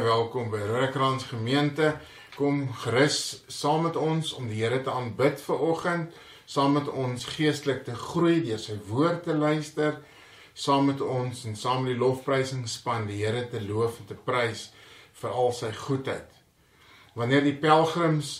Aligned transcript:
Baie 0.00 0.08
welkom 0.08 0.46
by 0.48 0.58
Rodekrans 0.64 1.26
Gemeente. 1.28 1.90
Kom 2.32 2.62
gerus 2.72 3.42
saam 3.52 3.82
met 3.84 3.98
ons 4.00 4.30
om 4.32 4.46
die 4.48 4.62
Here 4.62 4.78
te 4.80 4.88
aanbid 4.88 5.42
vir 5.44 5.64
oggend, 5.66 6.14
saam 6.48 6.78
met 6.78 6.86
ons 6.88 7.26
geestelik 7.34 7.82
te 7.84 7.92
groei 7.92 8.38
deur 8.40 8.62
sy 8.62 8.78
woord 8.88 9.26
te 9.26 9.34
luister, 9.36 9.98
saam 10.56 10.86
met 10.88 11.02
ons 11.04 11.42
en 11.44 11.58
saam 11.62 11.84
met 11.84 11.92
die 11.92 12.00
lofprysingsspan 12.00 13.04
die 13.10 13.18
Here 13.18 13.42
te 13.52 13.60
loof 13.60 13.98
en 14.00 14.08
te 14.08 14.16
prys 14.16 14.62
vir 15.20 15.34
al 15.42 15.52
sy 15.58 15.68
goedheid. 15.82 16.30
Wanneer 17.12 17.44
die 17.44 17.58
pelgrims 17.60 18.30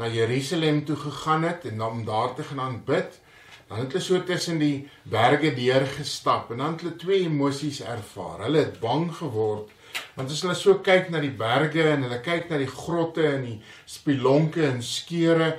na 0.00 0.08
Jerusalem 0.08 0.86
toe 0.88 0.96
gegaan 1.02 1.44
het 1.44 1.66
en 1.68 1.84
om 1.84 2.00
daar 2.08 2.32
te 2.38 2.46
gaan 2.48 2.62
aanbid, 2.64 3.20
dan 3.68 3.82
het 3.82 3.92
hulle 3.92 4.06
so 4.06 4.22
tussen 4.24 4.56
die 4.62 4.88
berge 5.04 5.52
deur 5.58 5.84
gestap 5.98 6.48
en 6.48 6.64
dan 6.64 6.78
het 6.78 6.86
hulle 6.86 6.96
twee 7.04 7.28
emosies 7.28 7.82
ervaar. 7.84 8.46
Hulle 8.46 8.64
het 8.64 8.80
bang 8.80 9.10
geword 9.20 9.76
Want 10.14 10.30
as 10.30 10.42
hulle 10.44 10.56
so 10.58 10.78
kyk 10.84 11.10
na 11.10 11.20
die 11.22 11.34
berge 11.34 11.84
en 11.92 12.06
hulle 12.06 12.20
kyk 12.24 12.50
na 12.50 12.60
die 12.60 12.70
grotte 12.70 13.26
en 13.26 13.44
die 13.46 13.58
spilonke 13.88 14.64
en 14.68 14.82
skeure, 14.82 15.54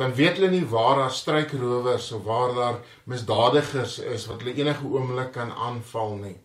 dan 0.00 0.14
weet 0.16 0.38
hulle 0.38 0.50
nie 0.50 0.64
waar 0.68 1.02
daar 1.02 1.14
struikrowers 1.14 2.12
of 2.16 2.24
waar 2.24 2.54
daar 2.56 2.78
misdadigers 3.10 3.98
is 3.98 4.26
wat 4.30 4.42
hulle 4.42 4.56
enige 4.58 4.88
oomblik 4.88 5.32
kan 5.36 5.52
aanval 5.52 6.16
nie. 6.22 6.38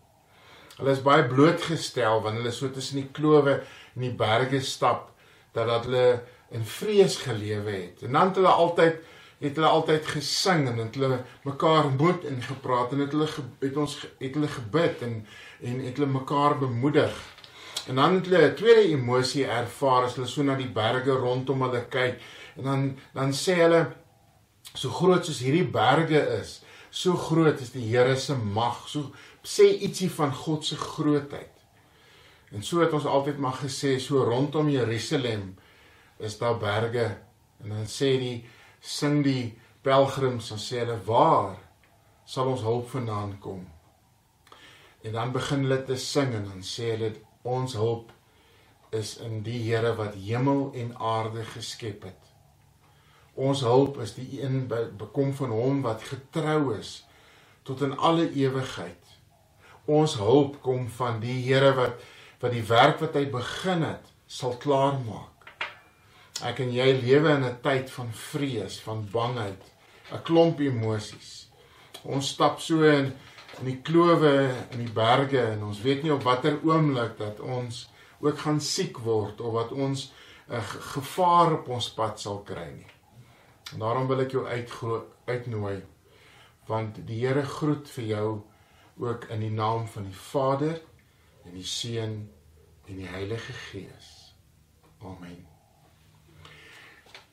Hulle 0.78 0.94
is 0.94 1.04
baie 1.06 1.26
blootgestel 1.26 2.22
wanneer 2.22 2.44
hulle 2.44 2.56
so 2.56 2.70
tussen 2.70 3.02
die 3.02 3.12
klowe 3.12 3.62
en 3.96 4.04
die 4.04 4.14
berge 4.14 4.62
stap 4.62 5.14
dat 5.56 5.70
dat 5.72 5.88
hulle 5.90 6.10
in 6.54 6.66
vrees 6.66 7.18
gelewe 7.24 7.72
het. 7.72 8.04
En 8.06 8.12
dan 8.12 8.30
het 8.30 8.42
hulle 8.42 8.58
altyd 8.66 9.00
het 9.38 9.56
hulle 9.56 9.70
altyd 9.70 10.06
gesing 10.10 10.64
en 10.70 10.80
het 10.82 10.96
hulle 10.98 11.20
mekaar 11.46 11.92
moed 11.94 12.24
ingepraat 12.26 12.94
en 12.94 13.04
het 13.04 13.12
hulle 13.14 13.28
het 13.62 13.76
ons 13.78 13.98
het 14.06 14.34
hulle 14.34 14.50
gebid 14.50 15.04
en 15.06 15.20
en 15.62 15.82
het 15.86 15.98
hulle 15.98 16.10
mekaar 16.14 16.58
bemoedig. 16.62 17.14
En 17.88 17.96
dan 17.96 18.14
het 18.14 18.26
hulle 18.26 18.48
'n 18.52 18.56
tweede 18.56 18.90
emosie 18.90 19.46
ervaar 19.46 20.04
as 20.04 20.16
hulle 20.16 20.28
so 20.28 20.44
na 20.44 20.56
die 20.56 20.72
berge 20.82 21.12
rondom 21.12 21.62
hulle 21.62 21.86
kyk 21.88 22.20
en 22.58 22.64
dan 22.64 22.98
dan 23.14 23.32
sê 23.34 23.54
hulle 23.56 23.82
so 24.74 24.90
groot 24.90 25.26
soos 25.26 25.40
hierdie 25.40 25.72
berge 25.72 26.22
is, 26.40 26.62
so 26.90 27.14
groot 27.14 27.60
is 27.60 27.72
die 27.72 27.88
Here 27.88 28.16
se 28.16 28.36
mag. 28.36 28.88
So 28.88 29.12
sê 29.44 29.64
ietsie 29.82 30.10
van 30.10 30.34
God 30.34 30.66
se 30.66 30.76
grootheid. 30.76 31.54
En 32.52 32.64
so 32.64 32.80
het 32.80 32.94
ons 32.94 33.06
altyd 33.06 33.38
maar 33.38 33.58
gesê 33.64 34.00
so 34.00 34.24
rondom 34.24 34.70
Jerusalem 34.70 35.56
is 36.20 36.38
daar 36.38 36.58
berge 36.58 37.18
en 37.64 37.70
dan 37.70 37.86
sê 37.86 38.18
die 38.20 38.46
sing 38.82 39.24
die 39.24 39.58
pelgrims 39.82 40.52
en 40.52 40.62
sê 40.62 40.84
hulle 40.84 41.00
waar 41.06 41.58
sal 42.26 42.48
ons 42.48 42.62
hulp 42.62 42.90
vandaan 42.90 43.40
kom? 43.40 43.68
En 45.04 45.12
dan 45.12 45.32
begin 45.32 45.64
hulle 45.64 45.84
te 45.84 45.96
sing 45.96 46.34
en 46.34 46.46
dan 46.52 46.64
sê 46.64 46.92
hulle 46.96 47.14
ons 47.48 47.74
hulp 47.80 48.12
is 48.96 49.18
in 49.24 49.42
die 49.44 49.60
Here 49.66 49.94
wat 49.98 50.16
hemel 50.20 50.72
en 50.76 50.94
aarde 50.98 51.44
geskep 51.56 52.08
het. 52.08 52.34
Ons 53.38 53.62
hulp 53.62 54.00
is 54.02 54.16
die 54.18 54.42
een 54.42 54.66
bekom 54.68 55.34
van 55.38 55.54
hom 55.54 55.82
wat 55.86 56.06
getrou 56.10 56.74
is 56.78 57.04
tot 57.68 57.84
in 57.86 57.98
alle 57.98 58.30
ewigheid. 58.32 59.04
Ons 59.86 60.18
hulp 60.20 60.62
kom 60.64 60.88
van 61.00 61.20
die 61.24 61.42
Here 61.48 61.74
wat 61.78 62.06
wat 62.38 62.54
die 62.54 62.66
werk 62.70 63.00
wat 63.02 63.16
hy 63.18 63.26
begin 63.34 63.82
het 63.82 64.12
sal 64.30 64.54
klaarmaak. 64.62 65.38
Ek 66.46 66.60
en 66.62 66.70
jy 66.70 66.92
lewe 67.00 67.32
in 67.34 67.46
'n 67.46 67.58
tyd 67.64 67.90
van 67.90 68.12
vrees, 68.14 68.80
van 68.86 69.08
bangheid, 69.12 69.64
'n 70.14 70.22
klomp 70.24 70.60
emosies. 70.60 71.50
Ons 72.04 72.30
stap 72.30 72.60
so 72.60 72.84
in 72.84 73.14
in 73.60 73.66
die 73.66 73.80
klowe 73.82 74.34
in 74.72 74.84
die 74.84 74.94
berge 74.94 75.42
en 75.54 75.64
ons 75.64 75.82
weet 75.82 76.04
nie 76.04 76.14
op 76.14 76.26
watter 76.28 76.60
oomblik 76.64 77.18
dat 77.18 77.40
ons 77.40 77.88
ook 78.20 78.40
gaan 78.46 78.62
siek 78.62 79.00
word 79.06 79.42
of 79.42 79.54
wat 79.54 79.72
ons 79.72 80.12
'n 80.50 80.62
gevaar 80.94 81.54
op 81.60 81.70
ons 81.70 81.90
pad 81.94 82.20
sal 82.20 82.40
kry 82.44 82.70
nie. 82.72 82.92
En 83.74 83.80
daarom 83.80 84.08
wil 84.08 84.22
ek 84.22 84.32
jou 84.32 84.46
uitnooi 85.26 85.84
want 86.68 87.08
die 87.08 87.26
Here 87.26 87.44
groet 87.44 87.90
vir 87.90 88.04
jou 88.04 88.42
ook 88.98 89.24
in 89.30 89.40
die 89.40 89.52
naam 89.52 89.88
van 89.88 90.04
die 90.04 90.20
Vader 90.32 90.82
en 91.46 91.54
die 91.54 91.64
Seun 91.64 92.30
en 92.88 92.96
die 92.96 93.08
Heilige 93.08 93.54
Gees. 93.54 94.34
Amen. 95.02 95.46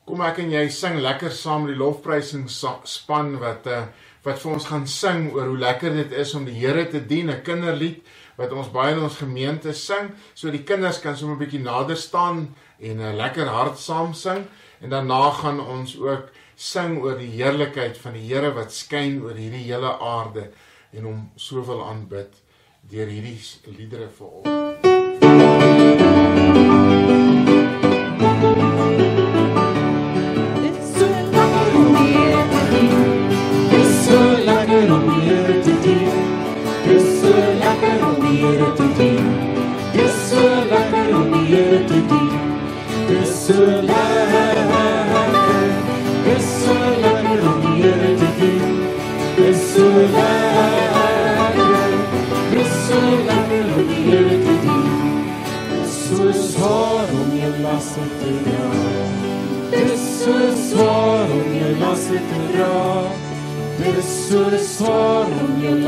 Kom 0.05 0.21
ek 0.21 0.37
en 0.43 0.51
jy 0.51 0.67
sing 0.69 0.99
lekker 1.01 1.31
saam 1.31 1.65
die 1.65 1.75
lofprysing 1.75 2.49
span 2.49 3.39
wat 3.41 3.67
uh 3.67 3.85
wat 4.25 4.39
vir 4.41 4.51
ons 4.51 4.65
gaan 4.65 4.87
sing 4.89 5.27
oor 5.33 5.51
hoe 5.51 5.57
lekker 5.61 5.93
dit 5.93 6.13
is 6.17 6.33
om 6.33 6.45
die 6.45 6.57
Here 6.57 6.87
te 6.89 6.99
dien, 7.05 7.29
'n 7.29 7.43
kinderlied 7.43 8.01
wat 8.37 8.51
ons 8.51 8.71
baie 8.71 8.93
in 8.93 9.03
ons 9.03 9.17
gemeente 9.17 9.73
sing, 9.73 10.11
so 10.33 10.51
die 10.51 10.63
kinders 10.63 10.99
kan 10.99 11.15
sommer 11.15 11.35
'n 11.35 11.39
bietjie 11.39 11.61
nader 11.61 11.97
staan 11.97 12.55
en 12.79 13.01
'n 13.01 13.15
lekker 13.15 13.47
hard 13.47 13.77
saam 13.77 14.13
sing 14.13 14.47
en 14.81 14.89
daarna 14.89 15.31
gaan 15.31 15.59
ons 15.59 15.97
ook 15.97 16.31
sing 16.55 17.01
oor 17.03 17.17
die 17.17 17.31
heerlikheid 17.31 17.97
van 17.97 18.13
die 18.13 18.27
Here 18.27 18.53
wat 18.53 18.71
skyn 18.71 19.21
oor 19.23 19.35
hierdie 19.35 19.71
hele 19.71 19.99
aarde 19.99 20.51
en 20.93 21.03
hom 21.03 21.31
soveel 21.35 21.83
aanbid 21.85 22.33
deur 22.81 23.07
hierdie 23.07 23.39
liedere 23.77 24.09
vir 24.09 24.27
ons. 24.27 24.74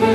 voor 0.00 0.13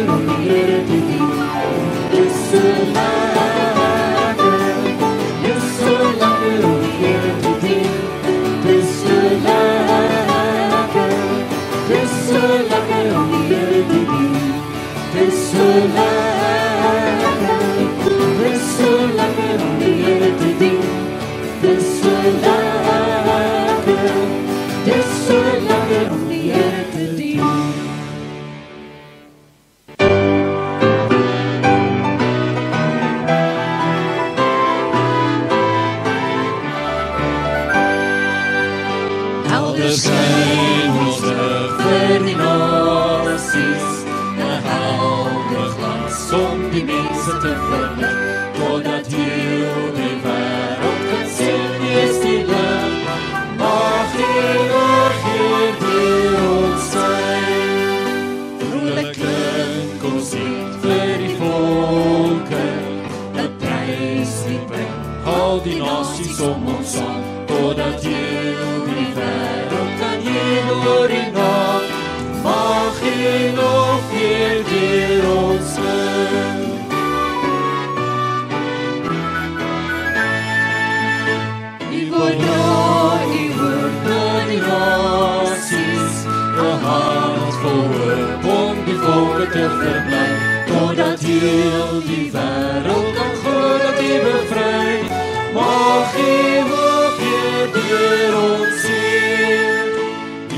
te 89.52 89.70
verbly, 89.80 90.28
totdat 90.68 91.20
heel 91.20 92.02
die 92.06 92.32
wêreld 92.32 93.14
kan 93.16 93.34
glo 93.42 93.78
dat 93.78 94.02
u 94.02 94.14
bevry. 94.26 95.10
Mag 95.54 96.14
u 96.18 96.36
hoop 96.70 97.16
weer 97.22 97.66
deur 97.74 98.34
ons 98.42 98.82
sien. 98.82 99.90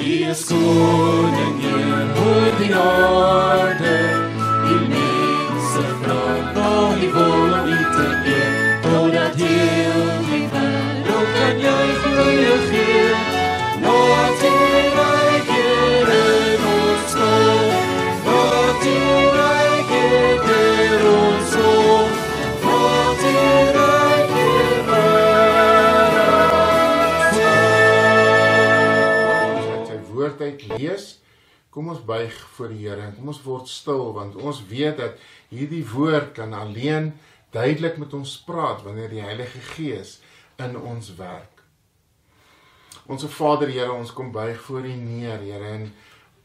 U 0.02 0.30
is 0.30 0.48
hier 0.50 1.41
oor 2.62 2.68
die 2.68 2.76
aarde, 2.76 3.98
die 4.68 4.80
mense 4.90 5.84
vra 6.02 6.26
na 6.54 6.94
die 7.00 7.10
wil 7.14 7.54
om 7.58 7.66
u 7.66 7.80
te 7.96 8.08
eer, 8.30 8.82
totdat 8.82 9.36
heel 9.36 10.02
die 10.28 10.46
wêreld 10.52 11.32
kan 11.38 11.58
in 11.58 11.96
kom, 17.18 17.74
laat 18.26 18.86
u 18.86 18.98
ryk 19.40 19.90
hier 19.96 20.38
deur 20.46 21.02
ons 21.16 21.50
kom, 21.58 22.10
laat 22.68 23.24
u 23.26 23.36
ryk 23.80 24.30
hier 24.38 24.78
oor 24.92 26.14
ons 26.28 27.36
kom. 27.40 27.50
As 29.58 29.66
hy 29.66 29.82
sy 29.90 29.98
woord 30.12 30.38
uit 30.46 30.62
lees, 30.76 31.06
kom 31.72 31.90
ons 31.90 32.04
buig 32.04 32.36
voor 32.56 32.72
die 32.74 32.84
Here 32.84 33.02
en 33.02 33.16
kom 33.16 33.32
ons 33.32 33.44
word 33.46 33.70
stil 33.72 34.12
want 34.14 34.36
ons 34.36 34.60
weet 34.68 34.98
dat 35.00 35.22
hierdie 35.50 35.86
woord 35.88 36.34
kan 36.36 36.54
alleen 36.54 37.14
duidelik 37.56 37.98
met 37.98 38.14
ons 38.14 38.38
praat 38.48 38.84
wanneer 38.84 39.10
die 39.12 39.24
Heilige 39.24 39.60
Gees 39.74 40.20
in 40.62 40.78
ons 40.78 41.14
werk. 41.16 41.64
Onse 43.12 43.28
Vader 43.32 43.72
Here, 43.72 43.92
ons 43.92 44.14
kom 44.14 44.32
buig 44.32 44.60
voor 44.68 44.86
U 44.88 44.94
neer, 44.94 45.40
Here, 45.42 45.74
en 45.80 45.90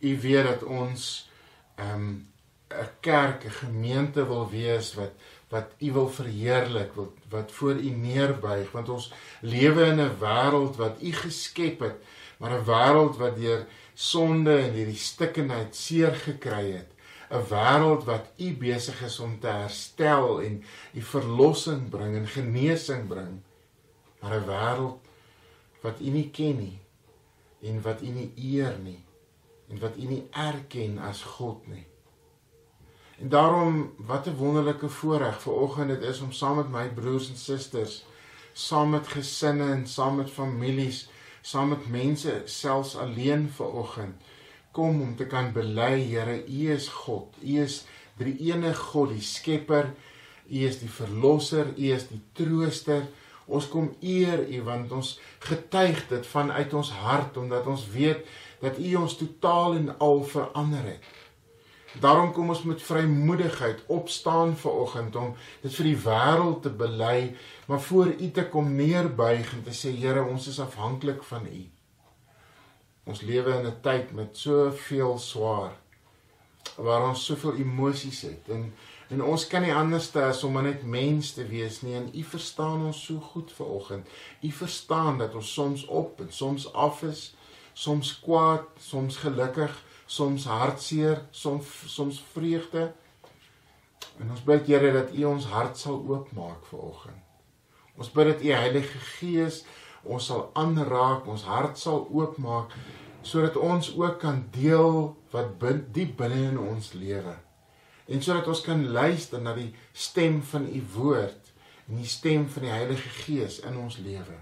U 0.01 0.13
weet 0.23 0.47
dat 0.47 0.63
ons 0.63 1.29
ehm, 1.77 2.09
'n 2.67 2.79
um, 2.79 2.89
kerk, 3.01 3.45
'n 3.45 3.59
gemeente 3.63 4.27
wil 4.27 4.51
wees 4.51 4.95
wat 4.95 5.13
wat 5.49 5.71
U 5.79 5.93
wil 5.93 6.09
verheerlik, 6.09 6.93
wat 6.95 7.15
wat 7.31 7.53
voor 7.53 7.75
U 7.75 7.91
neerbuig, 7.91 8.71
want 8.73 8.89
ons 8.89 9.13
lewe 9.41 9.85
in 9.85 10.01
'n 10.01 10.19
wêreld 10.19 10.77
wat 10.77 11.03
U 11.03 11.13
geskep 11.13 11.81
het, 11.81 11.99
maar 12.39 12.51
'n 12.51 12.65
wêreld 12.65 13.17
wat 13.17 13.37
deur 13.37 13.67
sonde 13.97 14.53
en 14.61 14.75
hierdie 14.77 15.01
stikkenheid 15.01 15.77
seer 15.77 16.13
gekry 16.21 16.77
het. 16.77 16.93
'n 17.31 17.43
Wêreld 17.51 18.05
wat 18.05 18.29
U 18.39 18.53
besig 18.57 19.03
is 19.03 19.19
om 19.19 19.39
te 19.41 19.49
herstel 19.49 20.43
en 20.43 20.63
U 20.95 21.01
verlossing 21.01 21.89
bring 21.89 22.15
en 22.17 22.29
genesing 22.29 23.09
bring. 23.09 23.41
Maar 24.21 24.37
'n 24.37 24.47
wêreld 24.47 25.01
wat 25.83 26.01
U 26.01 26.11
nie 26.11 26.31
ken 26.31 26.59
nie 26.59 26.79
en 27.63 27.83
wat 27.83 28.03
U 28.03 28.07
nie 28.07 28.33
eer 28.37 28.79
nie 28.79 29.05
en 29.69 29.79
wat 29.79 29.97
U 29.97 30.05
nie 30.05 30.29
erken 30.31 30.99
as 30.99 31.23
God 31.23 31.67
nie. 31.67 31.87
En 33.19 33.29
daarom 33.29 33.95
wat 33.97 34.27
'n 34.27 34.37
wonderlike 34.37 34.89
voorreg 34.89 35.41
vir 35.43 35.53
oggend 35.53 35.89
dit 35.89 36.03
is 36.03 36.21
om 36.21 36.33
saam 36.33 36.57
met 36.57 36.71
my 36.71 36.89
broers 36.89 37.29
en 37.29 37.37
susters, 37.37 38.05
saam 38.53 38.91
met 38.91 39.07
gesinne 39.07 39.73
en 39.73 39.87
saam 39.87 40.17
met 40.17 40.31
families, 40.31 41.09
saam 41.47 41.71
met 41.75 41.91
mense 41.93 42.41
selfs 42.51 42.97
alleen 42.99 43.47
vir 43.59 43.79
oggend 43.85 44.33
kom 44.77 45.01
om 45.01 45.15
te 45.17 45.25
kan 45.27 45.53
bely, 45.57 45.95
Here, 46.05 46.43
U 46.45 46.73
is 46.75 46.89
God. 46.93 47.37
U 47.41 47.61
is 47.63 47.85
die 48.21 48.35
enige 48.51 48.77
God, 48.91 49.15
die 49.15 49.25
Skepper. 49.25 49.93
U 50.47 50.65
is 50.69 50.81
die 50.83 50.91
verlosser, 50.93 51.73
U 51.73 51.93
is 51.97 52.09
die 52.11 52.21
trooster. 52.37 53.07
Ons 53.47 53.71
kom 53.73 53.93
eer 54.03 54.43
U 54.43 54.63
want 54.67 54.93
ons 54.93 55.15
getuig 55.47 56.03
dit 56.11 56.29
vanuit 56.29 56.73
ons 56.75 56.91
hart 56.99 57.39
omdat 57.39 57.69
ons 57.71 57.85
weet 57.93 58.27
dat 58.61 58.81
U 58.83 58.95
ons 59.01 59.17
totaal 59.17 59.79
en 59.79 59.93
al 60.03 60.25
verander 60.29 60.91
het. 60.93 61.13
Daarom 62.01 62.33
kom 62.33 62.49
ons 62.49 62.63
met 62.63 62.83
vrymoedigheid 62.83 63.85
opstaan 63.87 64.57
ver 64.57 64.71
oggend 64.71 65.17
om 65.17 65.35
dit 65.63 65.75
vir 65.75 65.89
die 65.91 66.01
wêreld 66.05 66.61
te 66.63 66.71
bely, 66.71 67.37
maar 67.67 67.81
voor 67.81 68.13
U 68.13 68.31
te 68.31 68.49
kom 68.49 68.75
neerbuig 68.75 69.53
en 69.53 69.65
te 69.65 69.75
sê 69.75 69.95
Here, 69.97 70.25
ons 70.25 70.47
is 70.47 70.61
afhanklik 70.61 71.25
van 71.25 71.47
U. 71.47 71.63
Ons 73.07 73.23
lewe 73.23 73.59
in 73.59 73.67
'n 73.67 73.81
tyd 73.81 74.13
met 74.13 74.37
soveel 74.37 75.19
swaar 75.19 75.73
waar 76.77 77.09
ons 77.09 77.25
soveel 77.25 77.55
emosies 77.55 78.21
het 78.21 78.49
en 78.49 78.73
en 79.09 79.23
ons 79.23 79.47
kan 79.47 79.63
nie 79.63 79.75
anders 79.75 80.09
as 80.19 80.43
om 80.45 80.57
net 80.63 80.83
mens 80.83 81.33
te 81.37 81.45
wees 81.47 81.83
nie 81.83 81.95
en 81.95 82.09
u 82.11 82.23
verstaan 82.27 82.87
ons 82.89 83.05
so 83.07 83.23
goed 83.23 83.53
ver 83.55 83.67
oggend. 83.67 84.09
U 84.43 84.51
verstaan 84.51 85.19
dat 85.19 85.35
ons 85.35 85.53
soms 85.53 85.85
op 85.87 86.21
en 86.21 86.33
soms 86.33 86.73
af 86.73 87.03
is, 87.07 87.35
soms 87.73 88.21
kwaad, 88.21 88.67
soms 88.83 89.17
gelukkig, 89.23 89.71
soms 90.07 90.45
hartseer, 90.45 91.23
soms 91.31 91.67
soms 91.87 92.23
vreugde. 92.33 92.93
En 94.19 94.31
ons 94.31 94.45
bid 94.45 94.67
Here 94.67 94.93
dat 94.93 95.15
u 95.15 95.25
ons 95.25 95.45
hart 95.45 95.79
sal 95.79 96.05
oopmaak 96.09 96.67
ver 96.71 96.79
oggend. 96.79 97.23
Ons 97.97 98.11
bid 98.13 98.27
dat 98.27 98.45
u 98.45 98.53
Heilige 98.53 98.99
Gees 98.99 99.65
ons 100.07 100.27
sal 100.27 100.51
aanraak, 100.55 101.27
ons 101.27 101.43
hart 101.49 101.79
sal 101.79 102.07
oopmaak 102.13 102.75
sodat 103.27 103.57
ons 103.59 103.89
ook 103.99 104.21
kan 104.23 104.45
deel 104.55 105.17
wat 105.33 105.57
bin, 105.59 105.81
diep 105.91 106.13
binne 106.21 106.45
in 106.53 106.59
ons 106.63 106.93
lewe. 106.95 107.35
En 108.07 108.23
sodat 108.23 108.47
ons 108.47 108.61
kan 108.63 108.85
luister 108.87 109.43
na 109.43 109.55
die 109.57 109.73
stem 109.91 110.39
van 110.47 110.69
u 110.71 110.83
woord 110.95 111.51
en 111.89 111.99
die 111.99 112.07
stem 112.07 112.47
van 112.55 112.69
die 112.69 112.71
Heilige 112.71 113.11
Gees 113.25 113.59
in 113.67 113.79
ons 113.83 113.99
lewe. 113.99 114.39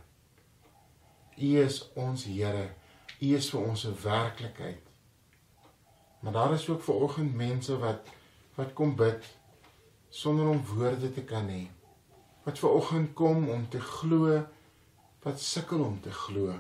U 1.40 1.48
is 1.64 1.80
ons 1.96 2.26
Here. 2.28 2.68
U 3.20 3.32
is 3.36 3.48
vir 3.50 3.60
ons 3.64 3.86
'n 3.88 3.96
werklikheid. 4.04 4.83
Maar 6.24 6.32
daar 6.32 6.52
is 6.52 6.68
ook 6.68 6.82
ver 6.82 6.94
oggend 6.94 7.34
mense 7.34 7.78
wat 7.78 8.08
wat 8.54 8.72
kom 8.72 8.96
bid 8.96 9.24
sonder 10.08 10.46
om 10.48 10.64
woorde 10.64 11.12
te 11.12 11.22
kan 11.22 11.48
hê. 11.48 11.66
Wat 12.44 12.58
ver 12.58 12.70
oggend 12.70 13.12
kom 13.12 13.48
om 13.48 13.68
te 13.68 13.80
glo 13.80 14.38
wat 15.22 15.40
sukkel 15.40 15.84
om 15.84 16.00
te 16.00 16.12
glo. 16.12 16.54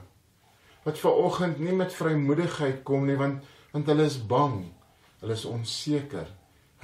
Wat 0.84 0.98
ver 0.98 1.16
oggend 1.16 1.58
nie 1.58 1.72
met 1.72 1.96
vrymoedigheid 1.96 2.82
kom 2.82 3.06
nie 3.08 3.16
want 3.16 3.44
want 3.72 3.88
hulle 3.88 4.04
is 4.04 4.20
bang. 4.26 4.58
Hulle 5.20 5.32
is 5.32 5.44
onseker. 5.48 6.28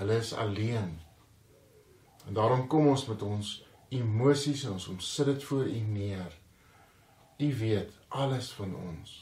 Hulle 0.01 0.17
is 0.17 0.33
alleen. 0.33 0.97
En 2.27 2.35
daarom 2.35 2.67
kom 2.67 2.89
ons 2.89 3.05
met 3.07 3.23
ons 3.23 3.51
emosies 3.89 4.65
en 4.65 4.79
ons 4.79 4.89
om 4.89 5.01
sit 5.05 5.29
dit 5.29 5.45
voor 5.45 5.69
U 5.69 5.81
neer. 5.81 6.39
U 7.39 7.51
weet 7.59 7.93
alles 8.09 8.53
van 8.57 8.73
ons. 8.77 9.19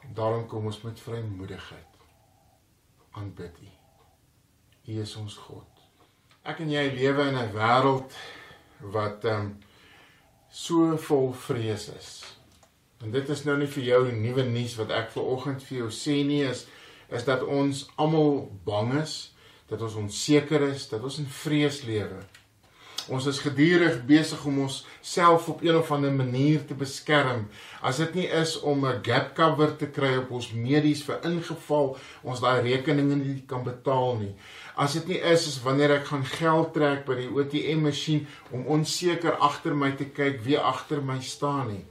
En 0.00 0.14
daarom 0.14 0.46
kom 0.46 0.68
ons 0.68 0.82
met 0.82 1.00
vrymoedigheid. 1.00 1.89
Aanbid 3.18 3.56
U. 3.62 3.70
U 4.92 5.00
is 5.02 5.16
ons 5.16 5.34
God. 5.46 5.66
Ek 6.46 6.62
en 6.64 6.70
jy 6.70 6.84
lewe 6.94 7.26
in 7.30 7.38
'n 7.38 7.52
wêreld 7.54 8.14
wat 8.94 9.24
ehm 9.24 9.40
um, 9.40 9.48
so 10.50 10.96
vol 10.96 11.32
vrees 11.32 11.88
is. 11.88 12.10
En 13.02 13.10
dit 13.10 13.28
is 13.28 13.44
nou 13.44 13.56
nie 13.58 13.66
vir 13.66 13.84
jou 13.84 14.12
nuwe 14.12 14.44
nuus 14.44 14.76
wat 14.78 14.90
ek 14.90 15.10
ver 15.14 15.22
oggend 15.34 15.62
vir 15.62 15.78
jou 15.78 15.90
sê 15.90 16.20
nie 16.26 16.42
is 16.44 16.66
is 17.10 17.24
dat 17.24 17.42
ons 17.42 17.88
almal 17.96 18.50
bang 18.64 18.92
is, 19.02 19.32
dat 19.66 19.82
ons 19.82 19.94
onseker 19.94 20.62
is, 20.62 20.88
dat 20.88 21.02
ons 21.02 21.18
in 21.18 21.26
vrees 21.26 21.82
lewe. 21.82 22.20
Ons 23.10 23.26
is 23.26 23.40
gedurig 23.42 23.96
besig 24.06 24.42
om 24.46 24.60
ons 24.62 24.76
self 25.02 25.48
op 25.50 25.64
een 25.66 25.74
of 25.74 25.88
ander 25.90 26.12
manier 26.14 26.62
te 26.66 26.76
beskerm. 26.78 27.48
As 27.82 27.98
dit 27.98 28.14
nie 28.20 28.26
is 28.40 28.54
om 28.60 28.86
'n 28.86 29.02
gap 29.02 29.34
cover 29.34 29.76
te 29.76 29.86
kry 29.86 30.16
op 30.16 30.30
ons 30.30 30.52
medies 30.52 31.02
vir 31.02 31.18
ingeval 31.24 31.96
ons 32.22 32.40
daai 32.40 32.62
rekeninge 32.62 33.16
nie 33.16 33.42
kan 33.46 33.64
betaal 33.64 34.16
nie. 34.16 34.34
As 34.76 34.92
dit 34.92 35.06
nie 35.08 35.18
is 35.18 35.46
is 35.46 35.62
wanneer 35.62 35.90
ek 35.90 36.04
gaan 36.04 36.24
geld 36.24 36.72
trek 36.74 37.04
by 37.06 37.14
die 37.14 37.28
ATM 37.28 37.82
masjien 37.82 38.26
om 38.52 38.66
onseker 38.66 39.32
agter 39.40 39.74
my 39.74 39.90
te 39.90 40.04
kyk 40.04 40.44
wie 40.44 40.58
agter 40.58 41.02
my 41.02 41.20
staan 41.20 41.68
nie. 41.68 41.84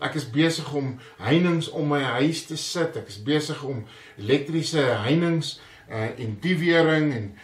Ek 0.00 0.14
is 0.14 0.30
besig 0.30 0.72
om 0.72 0.98
heininge 1.18 1.70
om 1.72 1.88
my 1.88 2.00
huis 2.00 2.46
te 2.46 2.56
sit. 2.56 2.96
Ek 2.96 3.08
is 3.08 3.22
besig 3.22 3.64
om 3.64 3.84
elektriese 4.18 4.80
heininge 5.04 5.58
uh, 5.90 6.08
en 6.16 6.38
diewering 6.40 7.12
en 7.12 7.34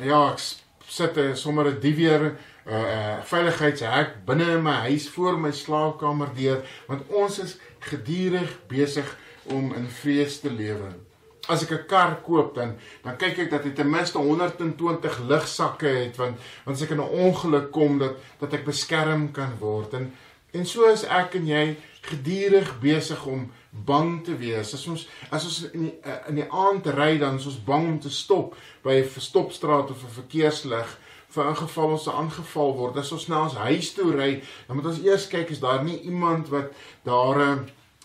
ja, 0.00 0.32
ek 0.32 0.38
sit 0.88 1.16
'n 1.16 1.36
sommer 1.36 1.66
'n 1.66 1.80
diewering 1.80 2.36
'n 2.66 2.72
uh, 2.74 2.80
uh, 2.80 3.22
veiligheidshek 3.22 4.24
binne 4.26 4.46
in 4.56 4.62
my 4.62 4.76
huis 4.88 5.08
voor 5.08 5.38
my 5.38 5.52
slaapkamer 5.52 6.32
deur 6.34 6.64
want 6.88 7.02
ons 7.08 7.38
is 7.38 7.58
gedurig 7.78 8.50
besig 8.68 9.16
om 9.54 9.74
in 9.74 9.86
vrees 9.86 10.40
te 10.40 10.50
lewe. 10.50 10.88
As 11.48 11.62
ek 11.62 11.70
'n 11.70 11.86
kar 11.86 12.16
koop 12.22 12.54
dan 12.54 12.76
dan 13.04 13.16
kyk 13.16 13.38
ek 13.38 13.50
dat 13.50 13.64
hy 13.64 13.70
ten 13.70 13.90
minste 13.90 14.18
120 14.18 15.20
lugsakke 15.28 15.86
het 15.86 16.16
want 16.16 16.36
want 16.64 16.76
as 16.76 16.82
ek 16.82 16.90
in 16.90 17.02
'n 17.02 17.14
ongeluk 17.26 17.70
kom 17.70 17.98
dat 17.98 18.16
dat 18.40 18.52
ek 18.52 18.64
beskerm 18.64 19.30
kan 19.32 19.58
word 19.58 19.94
en 19.94 20.12
En 20.56 20.66
so 20.66 20.86
is 20.88 21.04
ek 21.04 21.34
en 21.36 21.48
jy 21.48 21.64
gedurig 22.06 22.68
besig 22.80 23.24
om 23.28 23.48
bang 23.86 24.22
te 24.24 24.36
wees. 24.38 24.72
As 24.76 24.86
ons 24.88 25.06
as 25.34 25.44
ons 25.48 25.58
in 25.72 25.88
die, 25.88 25.94
in 26.30 26.38
die 26.40 26.46
aand 26.48 26.86
ry 26.96 27.16
dan 27.20 27.40
is 27.40 27.48
ons 27.50 27.58
bang 27.66 27.88
om 27.90 27.98
te 28.00 28.12
stop 28.12 28.54
by 28.86 29.00
'n 29.02 29.10
verstopstraat 29.16 29.90
of 29.90 30.04
'n 30.04 30.16
verkeerslig 30.20 30.98
vir 31.28 31.50
'n 31.50 31.56
geval 31.56 31.90
ons 31.90 32.08
aangeval 32.08 32.76
word. 32.76 32.96
As 32.96 33.12
ons 33.12 33.28
na 33.28 33.42
ons 33.42 33.54
huis 33.54 33.92
toe 33.94 34.12
ry, 34.12 34.42
dan 34.66 34.76
moet 34.76 34.86
ons 34.86 35.02
eers 35.02 35.28
kyk 35.28 35.50
is 35.50 35.60
daar 35.60 35.84
nie 35.84 36.00
iemand 36.00 36.48
wat 36.48 36.72
daar 37.04 37.40
uh, 37.40 37.58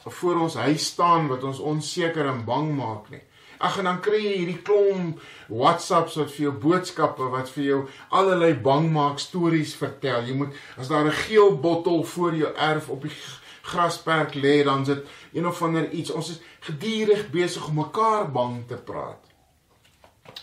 voor 0.06 0.40
ons 0.40 0.56
huis 0.56 0.86
staan 0.86 1.28
wat 1.28 1.44
ons 1.44 1.60
onseker 1.60 2.26
en 2.26 2.46
bang 2.46 2.76
maak 2.76 3.10
nie. 3.10 3.22
Ag 3.62 3.78
en 3.78 3.86
dan 3.86 4.00
kry 4.02 4.18
jy 4.18 4.38
hierdie 4.40 4.62
klomp 4.66 5.22
WhatsApps 5.48 6.16
wat 6.18 6.32
vir 6.34 6.48
jou 6.48 6.54
boodskappe 6.64 7.28
wat 7.30 7.50
vir 7.54 7.64
jou 7.64 7.82
allerlei 8.10 8.56
bangmaak 8.58 9.22
stories 9.22 9.76
vertel. 9.78 10.26
Jy 10.26 10.34
moet 10.40 10.56
as 10.82 10.90
daar 10.90 11.06
'n 11.06 11.20
geel 11.28 11.60
bottel 11.60 12.04
voor 12.04 12.36
jou 12.36 12.52
erf 12.56 12.90
op 12.90 13.02
die 13.02 13.14
grasperk 13.62 14.34
lê, 14.34 14.64
dan 14.64 14.86
sit 14.86 15.06
een 15.34 15.48
of 15.48 15.62
ander 15.62 15.90
iets. 15.92 16.12
Ons 16.12 16.30
is 16.30 16.42
gedurig 16.60 17.30
besig 17.30 17.68
om 17.68 17.76
mekaar 17.76 18.32
bang 18.32 18.68
te 18.68 18.76
praat. 18.76 19.22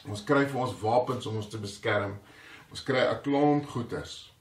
Ons 0.08 0.24
kry 0.24 0.46
vir 0.46 0.60
ons 0.60 0.80
wapens 0.80 1.26
om 1.26 1.36
ons 1.36 1.48
te 1.48 1.58
beskerm. 1.58 2.18
Ons 2.70 2.82
kry 2.82 3.04
'n 3.04 3.20
klomp 3.22 3.68
goeders. 3.68 4.32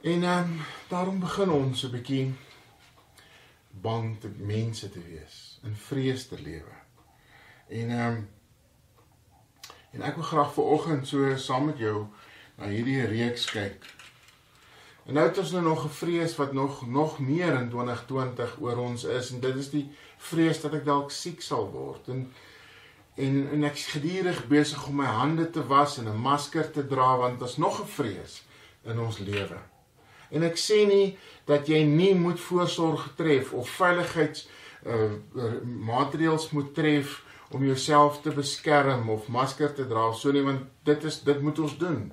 En 0.00 0.20
dan 0.20 0.42
um, 0.42 0.60
daarom 0.88 1.18
begin 1.20 1.50
ons 1.50 1.82
'n 1.84 1.90
bietjie 1.90 2.34
bang 3.70 4.20
te 4.20 4.28
mense 4.28 4.90
te 4.90 5.02
wees, 5.02 5.60
in 5.62 5.76
vrees 5.76 6.28
te 6.28 6.40
lewe. 6.42 6.76
En 7.68 7.90
ehm 7.90 8.14
um, 8.14 8.28
en 9.90 10.02
ek 10.02 10.14
wil 10.14 10.24
graag 10.24 10.52
vanoggend 10.54 11.06
so 11.08 11.36
saam 11.36 11.64
met 11.64 11.78
jou 11.78 12.06
na 12.56 12.66
hierdie 12.66 13.06
reeks 13.06 13.44
kyk. 13.50 13.86
En 15.08 15.14
nou 15.14 15.26
het 15.28 15.38
ons 15.38 15.50
nou 15.50 15.62
nog 15.62 15.84
'n 15.84 15.88
vrees 15.88 16.36
wat 16.36 16.52
nog 16.52 16.86
nog 16.86 17.18
meer 17.18 17.54
in 17.60 17.68
2020 17.68 18.56
oor 18.60 18.76
ons 18.76 19.04
is 19.04 19.30
en 19.30 19.40
dit 19.40 19.56
is 19.56 19.70
die 19.70 19.90
vrees 20.16 20.60
dat 20.60 20.74
ek 20.74 20.84
dalk 20.84 21.10
siek 21.10 21.42
sal 21.42 21.70
word 21.70 22.08
en 22.08 22.32
en 23.18 23.48
en 23.52 23.64
ek's 23.64 23.86
gedurig 23.94 24.44
besig 24.50 24.86
om 24.86 25.00
my 25.00 25.08
hande 25.20 25.50
te 25.50 25.66
was 25.66 25.98
en 25.98 26.08
'n 26.08 26.22
masker 26.22 26.70
te 26.70 26.86
dra 26.86 27.16
want 27.16 27.40
daar's 27.40 27.56
nog 27.56 27.80
'n 27.80 27.86
vrees 27.86 28.42
in 28.84 29.00
ons 29.00 29.18
lewe. 29.18 29.58
En 30.30 30.42
ek 30.42 30.56
sê 30.56 30.86
nie 30.86 31.18
dat 31.44 31.66
jy 31.66 31.82
nie 31.82 32.14
moet 32.14 32.40
voorsorg 32.40 33.12
tref 33.16 33.52
of 33.52 33.68
veiligheids 33.68 34.48
uh 34.86 35.10
maatreëls 35.64 36.50
moet 36.50 36.74
tref 36.74 37.24
om 37.50 37.64
jouself 37.64 38.20
te 38.22 38.30
beskerm 38.30 39.08
of 39.10 39.28
masker 39.28 39.74
te 39.74 39.86
dra 39.88 40.12
so 40.12 40.32
nie 40.32 40.42
want 40.42 40.62
dit 40.84 41.04
is 41.04 41.22
dit 41.22 41.40
moet 41.40 41.58
ons 41.58 41.78
doen. 41.78 42.12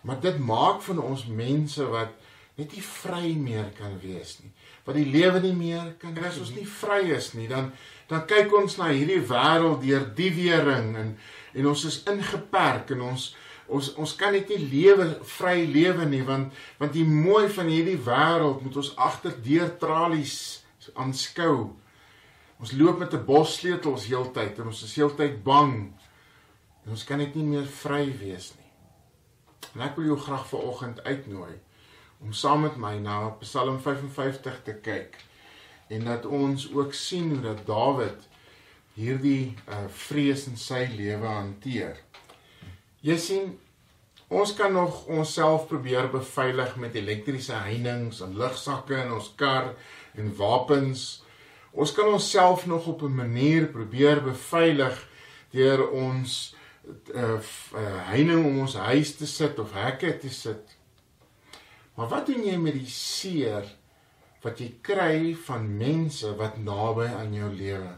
Maar 0.00 0.20
dit 0.20 0.38
maak 0.38 0.82
van 0.82 1.02
ons 1.02 1.26
mense 1.26 1.84
wat 1.90 2.14
net 2.54 2.72
nie 2.72 2.82
vry 2.82 3.34
meer 3.38 3.68
kan 3.78 3.98
wees 4.02 4.38
nie. 4.42 4.52
Wat 4.84 4.96
die 4.96 5.06
lewe 5.06 5.40
nie 5.40 5.54
meer 5.54 5.92
kan 5.98 6.16
en 6.16 6.24
as 6.24 6.38
ons 6.38 6.54
nie 6.56 6.66
vry 6.66 7.02
is 7.14 7.32
nie, 7.34 7.48
dan 7.50 7.72
dan 8.08 8.24
kyk 8.26 8.54
ons 8.56 8.78
na 8.80 8.88
hierdie 8.92 9.20
wêreld 9.20 9.82
deur 9.84 10.06
die 10.16 10.32
wering 10.36 10.94
en 10.96 11.12
en 11.58 11.66
ons 11.66 11.84
is 11.88 12.02
ingeperk 12.10 12.92
en 12.94 13.04
ons 13.10 13.34
ons 13.68 13.90
ons 14.00 14.14
kan 14.16 14.32
net 14.32 14.48
nie 14.48 14.70
lewe 14.70 15.08
vry 15.36 15.66
lewe 15.68 16.06
nie 16.08 16.22
want 16.24 16.54
want 16.80 16.96
die 16.96 17.04
mooi 17.08 17.48
van 17.52 17.68
hierdie 17.68 17.98
wêreld 18.06 18.62
moet 18.64 18.80
ons 18.80 18.94
agter 18.96 19.36
deur 19.44 19.74
tralies 19.82 20.38
aanskou. 20.96 21.76
Ons 22.58 22.72
loop 22.72 22.98
met 22.98 23.12
'n 23.14 23.24
bos 23.24 23.58
sleutels 23.58 24.06
heeltyd 24.06 24.58
en 24.58 24.66
ons 24.66 24.82
is 24.82 24.96
heeltyd 24.96 25.42
bang. 25.44 25.92
En 26.84 26.90
ons 26.90 27.04
kan 27.04 27.18
net 27.18 27.34
nie 27.34 27.44
meer 27.44 27.66
vry 27.66 28.04
wees 28.18 28.54
nie. 28.56 28.70
En 29.74 29.80
ek 29.80 29.96
wil 29.96 30.04
jou 30.04 30.18
graag 30.18 30.46
vanoggend 30.48 31.04
uitnooi 31.04 31.60
om 32.20 32.32
saam 32.32 32.60
met 32.60 32.76
my 32.76 32.98
na 32.98 33.30
Psalm 33.40 33.78
55 33.78 34.62
te 34.62 34.74
kyk 34.74 35.16
en 35.88 36.04
dat 36.04 36.26
ons 36.26 36.68
ook 36.72 36.94
sien 36.94 37.30
hoe 37.30 37.40
dat 37.40 37.66
Dawid 37.66 38.26
hierdie 38.94 39.54
uh, 39.68 39.86
vrees 39.88 40.46
in 40.46 40.56
sy 40.56 40.88
lewe 40.96 41.26
hanteer. 41.26 41.96
Jy 43.00 43.16
sien 43.16 43.54
ons 44.28 44.52
kan 44.54 44.72
nog 44.72 45.06
onsself 45.06 45.68
probeer 45.68 46.10
beveilig 46.12 46.76
met 46.76 46.94
elektriese 46.98 47.54
heininge 47.64 48.24
en 48.24 48.36
lugsakke 48.36 48.98
in 49.04 49.12
ons 49.12 49.32
kar 49.36 49.72
en 50.18 50.34
wapens 50.36 51.22
Ons 51.78 51.92
kan 51.92 52.08
onsself 52.12 52.66
nog 52.66 52.86
op 52.86 53.02
'n 53.02 53.14
manier 53.14 53.66
probeer 53.66 54.22
beveilig 54.22 55.08
deur 55.50 55.90
ons 55.90 56.54
uh, 57.14 57.22
uh 57.22 58.08
heining 58.10 58.44
om 58.44 58.58
ons 58.58 58.74
huis 58.74 59.16
te 59.16 59.26
sit 59.26 59.58
of 59.58 59.72
hekke 59.72 60.18
te 60.18 60.28
sit. 60.28 60.76
Maar 61.94 62.08
wat 62.08 62.26
doen 62.26 62.44
jy 62.44 62.56
met 62.56 62.72
die 62.72 62.90
seer 62.90 63.76
wat 64.42 64.60
jy 64.60 64.68
kry 64.82 65.34
van 65.46 65.76
mense 65.76 66.34
wat 66.36 66.58
naby 66.58 67.06
aan 67.06 67.34
jou 67.34 67.50
lewe? 67.52 67.94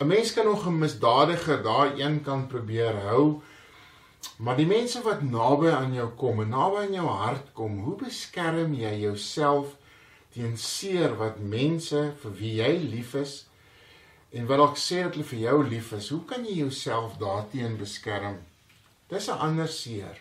'n 0.00 0.06
Mens 0.06 0.32
kan 0.32 0.44
nog 0.46 0.66
'n 0.66 0.78
misdadiger 0.78 1.62
daar 1.62 1.98
een 1.98 2.22
kan 2.22 2.46
probeer 2.46 2.94
hou, 3.08 3.42
maar 4.36 4.56
die 4.56 4.66
mense 4.66 5.02
wat 5.02 5.22
naby 5.22 5.68
aan 5.68 5.94
jou 5.94 6.08
kom 6.08 6.40
en 6.40 6.48
naby 6.48 6.76
aan 6.76 6.92
jou 6.92 7.06
hart 7.06 7.52
kom, 7.52 7.78
hoe 7.78 7.96
beskerm 7.96 8.74
jy 8.74 8.94
jouself 9.00 9.76
teen 10.32 10.56
seer 10.56 11.16
wat 11.16 11.38
mense 11.38 12.14
vir 12.22 12.32
wie 12.40 12.54
jy 12.62 12.72
lief 12.78 13.14
is 13.14 13.46
en 14.30 14.46
wat 14.46 14.58
dalk 14.58 14.76
sê 14.76 15.02
dat 15.02 15.16
hulle 15.16 15.24
vir 15.24 15.38
jou 15.38 15.58
lief 15.68 15.92
is, 15.92 16.08
hoe 16.08 16.24
kan 16.24 16.44
jy 16.44 16.54
jouself 16.60 17.16
daarteen 17.18 17.76
beskerm? 17.76 18.38
Dis 19.08 19.28
'n 19.28 19.40
ander 19.48 19.68
seer. 19.68 20.20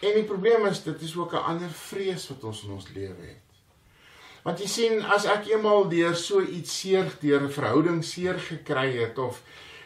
En 0.00 0.12
die 0.14 0.28
probleem 0.28 0.66
is 0.66 0.82
dit 0.82 1.02
is 1.02 1.16
ook 1.16 1.32
'n 1.32 1.46
ander 1.52 1.70
vrees 1.70 2.28
wat 2.28 2.44
ons 2.44 2.62
in 2.64 2.70
ons 2.70 2.88
lewe 2.88 3.22
het. 3.32 3.45
Want 4.46 4.62
jy 4.62 4.68
sien, 4.70 5.00
as 5.02 5.26
ek 5.26 5.50
eenmal 5.50 5.88
deur 5.90 6.14
so 6.14 6.40
iets 6.40 6.70
seer, 6.80 7.10
deur 7.20 7.42
'n 7.42 7.50
verhouding 7.50 8.02
seer 8.04 8.38
gekry 8.38 8.88
het 9.02 9.18
of 9.18 9.42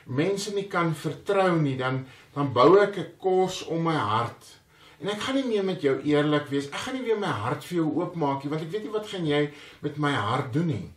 mense 0.06 0.52
nie 0.54 0.68
kan 0.68 0.94
vertrou 0.94 1.56
nie, 1.56 1.76
dan 1.76 2.06
dan 2.34 2.52
bou 2.52 2.78
ek 2.78 2.98
'n 2.98 3.12
kos 3.18 3.62
om 3.66 3.82
my 3.88 3.96
hart 3.96 4.60
En 5.00 5.08
ek 5.08 5.22
gaan 5.24 5.38
nie 5.38 5.46
meer 5.48 5.64
met 5.64 5.80
jou 5.80 5.94
eerlik 6.04 6.50
wees. 6.52 6.66
Ek 6.68 6.82
gaan 6.84 6.98
nie 6.98 7.06
weer 7.06 7.18
my 7.18 7.30
hart 7.32 7.64
vir 7.64 7.78
jou 7.78 7.86
oopmaak 8.02 8.42
nie, 8.44 8.50
want 8.52 8.66
ek 8.66 8.72
weet 8.74 8.82
nie 8.84 8.92
wat 8.92 9.06
gaan 9.08 9.28
jy 9.28 9.46
met 9.80 9.96
my 9.96 10.10
hart 10.12 10.50
doen 10.52 10.68
nie. 10.68 10.88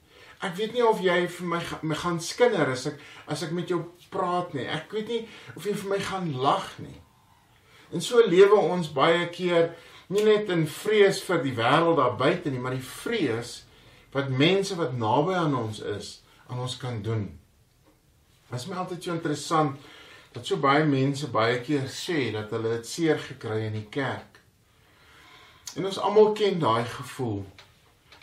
Ek 0.43 0.57
weet 0.57 0.73
nie 0.75 0.83
of 0.83 0.99
jy 0.99 1.21
vir 1.37 1.47
my 1.47 1.61
my 1.87 1.95
gaan 1.95 2.19
skinder 2.19 2.73
as 2.73 2.83
ek 2.91 2.99
as 3.31 3.45
ek 3.47 3.53
met 3.55 3.71
jou 3.71 3.79
praat 4.11 4.51
nie. 4.57 4.65
Ek 4.67 4.91
weet 4.91 5.07
nie 5.07 5.21
of 5.55 5.63
jy 5.63 5.75
vir 5.79 5.93
my 5.93 5.99
gaan 6.03 6.27
lag 6.43 6.67
nie. 6.83 6.97
En 7.95 8.03
so 8.03 8.19
lewe 8.27 8.59
ons 8.59 8.91
baie 8.91 9.23
keer 9.31 9.71
nie 10.07 10.23
net 10.25 10.49
in 10.53 10.65
vrees 10.67 11.21
vir 11.23 11.43
die 11.43 11.55
wêreld 11.57 11.99
daar 11.99 12.17
buite 12.19 12.51
nie, 12.51 12.59
maar 12.59 12.75
die 12.75 12.83
vrees 12.83 13.63
wat 14.13 14.29
mense 14.29 14.75
wat 14.77 14.97
naby 14.97 15.37
aan 15.37 15.55
ons 15.57 15.79
is 15.79 16.19
aan 16.49 16.59
ons 16.59 16.77
kan 16.77 17.01
doen. 17.01 17.25
Dit 18.49 18.59
is 18.59 18.67
my 18.69 18.77
altyd 18.77 19.03
so 19.03 19.15
interessant 19.15 19.79
dat 20.33 20.45
so 20.45 20.57
baie 20.61 20.85
mense 20.85 21.29
baie 21.33 21.59
keer 21.65 21.87
sê 21.89 22.31
dat 22.33 22.51
hulle 22.53 22.77
dit 22.77 22.89
seer 22.89 23.19
gekry 23.21 23.63
in 23.67 23.77
die 23.77 23.87
kerk. 23.93 24.39
En 25.77 25.85
ons 25.89 25.99
almal 26.01 26.33
ken 26.37 26.59
daai 26.61 26.85
gevoel. 26.89 27.41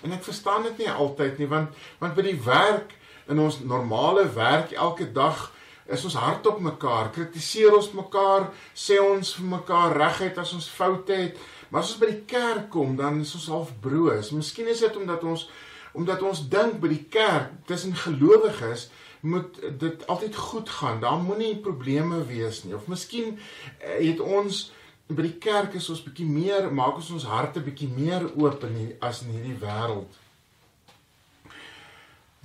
En 0.04 0.14
ek 0.14 0.24
verstaan 0.24 0.68
dit 0.68 0.84
nie 0.84 0.90
altyd 0.90 1.38
nie 1.38 1.48
want 1.50 1.74
want 2.02 2.14
by 2.18 2.26
die 2.28 2.38
werk 2.46 2.94
in 3.30 3.38
ons 3.42 3.60
normale 3.62 4.26
werk 4.34 4.72
elke 4.72 5.08
dag 5.12 5.48
is 5.90 6.04
ons 6.06 6.14
hard 6.14 6.46
op 6.46 6.60
mekaar, 6.62 7.10
kritiseer 7.10 7.74
ons 7.74 7.90
mekaar, 7.98 8.46
sê 8.74 9.00
ons 9.02 9.32
vir 9.38 9.48
mekaar 9.56 9.96
reguit 9.98 10.36
as 10.38 10.52
ons 10.54 10.68
foute 10.70 11.16
het, 11.16 11.40
maar 11.70 11.82
as 11.82 11.92
ons 11.94 12.02
by 12.02 12.10
die 12.10 12.24
kerk 12.28 12.68
kom, 12.74 12.96
dan 12.98 13.20
is 13.24 13.34
ons 13.38 13.50
half 13.52 13.72
broos. 13.82 14.32
Miskien 14.34 14.68
is 14.70 14.82
dit 14.84 14.96
omdat 14.96 15.24
ons 15.24 15.48
omdat 15.92 16.22
ons 16.22 16.44
dink 16.46 16.76
by 16.78 16.88
die 16.92 17.04
kerk 17.10 17.50
tussen 17.66 17.96
gelowiges 17.98 18.88
moet 19.26 19.56
dit 19.78 20.06
altyd 20.06 20.36
goed 20.36 20.68
gaan. 20.70 21.00
Daar 21.02 21.18
moenie 21.18 21.56
probleme 21.58 22.22
wees 22.28 22.62
nie. 22.62 22.74
Of 22.74 22.86
miskien 22.86 23.38
eh, 23.78 23.98
het 24.06 24.20
ons 24.22 24.68
by 25.10 25.24
die 25.26 25.38
kerk 25.42 25.74
is 25.74 25.88
ons 25.90 26.02
bietjie 26.06 26.28
meer 26.28 26.68
maak 26.72 27.00
ons 27.00 27.10
ons 27.16 27.26
harte 27.26 27.62
bietjie 27.64 27.90
meer 27.90 28.28
oop 28.38 28.62
in 28.68 28.76
die, 28.78 28.90
as 29.02 29.24
in 29.24 29.34
hierdie 29.34 29.58
wêreld. 29.58 30.18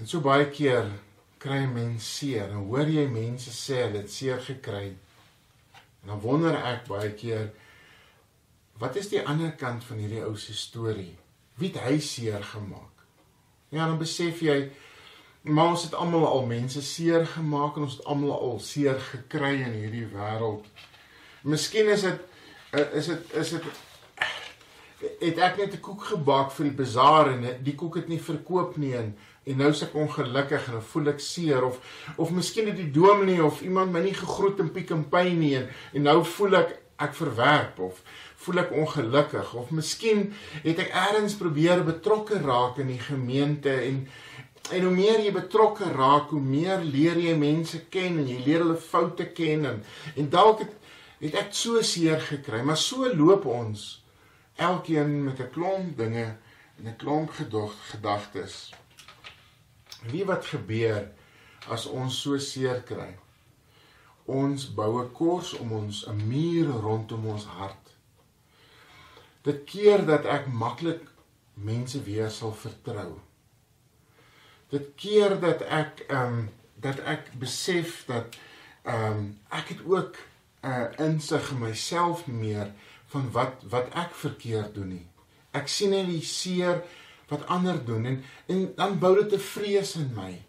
En 0.02 0.10
so 0.10 0.20
baie 0.26 0.50
keer 0.52 0.90
kry 1.40 1.62
mense 1.70 2.08
seer. 2.10 2.50
Dan 2.50 2.66
hoor 2.66 2.90
jy 2.90 3.06
mense 3.12 3.54
sê 3.54 3.84
hulle 3.86 4.02
het 4.02 4.12
seer 4.12 4.42
gekry. 4.44 4.96
En 6.04 6.14
dan 6.14 6.24
wonder 6.26 6.58
ek 6.58 6.90
baie 6.90 7.14
keer 7.16 7.52
wat 8.80 8.96
is 8.96 9.10
die 9.10 9.22
ander 9.28 9.52
kant 9.52 9.84
van 9.84 9.98
hierdie 9.98 10.24
ou 10.24 10.36
se 10.38 10.54
storie? 10.54 11.16
Wie 11.56 11.72
het 11.72 11.82
hy 11.84 12.00
seer 12.00 12.44
gemaak? 12.44 13.06
Ja, 13.70 13.88
dan 13.88 13.98
besef 13.98 14.42
jy 14.44 14.72
Maar 15.46 15.66
ons 15.66 15.84
het 15.84 15.94
almal 15.94 16.26
al 16.28 16.46
mense 16.46 16.82
seer 16.82 17.26
gemaak 17.26 17.76
en 17.76 17.84
ons 17.86 17.98
het 17.98 18.06
almal 18.06 18.32
al 18.34 18.56
seer 18.60 18.98
gekry 19.00 19.60
in 19.62 19.76
hierdie 19.78 20.08
wêreld. 20.10 20.66
Miskien 21.46 21.92
is 21.94 22.02
dit 22.02 22.24
is 22.98 23.12
dit 23.12 23.36
is 23.42 23.52
dit 23.54 23.68
het 25.22 25.38
ek 25.38 25.58
net 25.58 25.74
'n 25.74 25.84
koek 25.86 26.04
gebak 26.04 26.50
vir 26.52 26.66
die 26.66 26.78
bazaar 26.82 27.30
en 27.34 27.46
die 27.64 27.76
koek 27.76 27.96
het 27.96 28.08
nie 28.08 28.20
verkoop 28.20 28.78
nie 28.78 28.96
en 28.96 29.14
en 29.46 29.58
nou 29.58 29.74
se 29.74 29.86
ek 29.86 29.94
ongelukkig 29.94 30.68
en 30.68 30.82
voel 30.82 31.08
ek 31.08 31.20
seer 31.20 31.64
of 31.64 31.78
of 32.18 32.32
miskien 32.32 32.66
het 32.66 32.76
die 32.76 32.92
dominee 32.92 33.44
of 33.44 33.62
iemand 33.62 33.92
my 33.92 34.02
nie 34.02 34.14
gegroet 34.14 34.60
in 34.60 34.72
Pick 34.72 34.90
n 34.90 35.10
Pay 35.10 35.34
nie 35.34 35.56
en, 35.56 35.70
en 35.94 36.02
nou 36.02 36.26
voel 36.26 36.56
ek 36.56 36.80
ek 36.98 37.14
verwerp 37.14 37.80
of 37.80 38.02
voel 38.46 38.62
ek 38.64 38.72
ongelukkig 38.78 39.54
of 39.58 39.74
miskien 39.76 40.28
het 40.64 40.80
ek 40.86 40.94
eers 40.94 41.36
probeer 41.40 41.84
betrokke 41.84 42.40
raak 42.44 42.80
in 42.84 42.94
die 42.94 43.02
gemeente 43.02 43.74
en 43.90 44.06
en 44.74 44.82
hoe 44.82 44.94
meer 44.94 45.20
jy 45.22 45.32
betrokke 45.34 45.92
raak, 45.94 46.32
hoe 46.34 46.42
meer 46.42 46.82
leer 46.82 47.20
jy 47.22 47.36
mense 47.38 47.84
ken 47.94 48.18
en 48.22 48.30
jy 48.30 48.40
leer 48.48 48.64
hulle 48.64 48.80
foute 48.82 49.28
ken 49.38 49.68
en 49.70 49.84
en 50.16 50.30
dalk 50.34 50.64
het, 50.64 50.72
het 51.20 51.38
ek 51.42 51.54
so 51.54 51.82
seer 51.86 52.18
gekry, 52.22 52.64
maar 52.66 52.80
so 52.82 53.06
loop 53.14 53.46
ons 53.46 53.86
elkeen 54.56 55.24
met 55.28 55.40
'n 55.40 55.52
klomp 55.54 55.98
dinge 55.98 56.26
en 56.78 56.88
'n 56.88 56.98
klomp 56.98 57.30
gedagtes. 57.92 58.74
Wie 60.12 60.26
wat 60.26 60.46
gebeur 60.46 61.12
as 61.70 61.86
ons 61.86 62.22
so 62.22 62.38
seer 62.38 62.82
kry? 62.82 63.18
Ons 64.26 64.74
bou 64.74 65.02
'n 65.02 65.12
kors 65.12 65.54
om 65.54 65.72
ons 65.72 66.08
'n 66.08 66.28
muur 66.28 66.68
rondom 66.82 67.26
ons 67.26 67.46
hart. 67.46 67.85
Dit 69.46 69.64
keer 69.70 70.06
dat 70.06 70.26
ek 70.26 70.48
maklik 70.50 71.04
mense 71.54 72.02
weer 72.04 72.30
sal 72.34 72.54
vertrou. 72.58 73.20
Dit 74.74 74.94
keer 75.00 75.38
dat 75.40 75.62
ek 75.62 76.06
ehm 76.10 76.40
um, 76.40 76.48
dat 76.82 77.00
ek 77.08 77.30
besef 77.40 78.04
dat 78.10 78.36
ehm 78.84 79.12
um, 79.12 79.28
ek 79.50 79.70
het 79.74 79.82
ook 79.86 80.18
'n 80.62 80.68
uh, 80.68 81.08
insig 81.08 81.52
in 81.52 81.60
myself 81.60 82.28
meer 82.28 82.72
van 83.14 83.32
wat 83.32 83.64
wat 83.70 83.94
ek 83.94 84.16
verkeerd 84.16 84.74
doen 84.76 84.88
nie. 84.88 85.06
Ek 85.52 85.68
sien 85.68 85.90
net 85.90 86.08
die 86.10 86.26
seer 86.26 86.82
wat 87.30 87.46
ander 87.48 87.86
doen 87.86 88.06
en 88.06 88.24
en 88.46 88.74
dan 88.76 89.00
bou 89.00 89.16
dit 89.22 89.34
'n 89.34 89.48
vrees 89.54 89.96
in 89.96 90.12
my. 90.16 90.42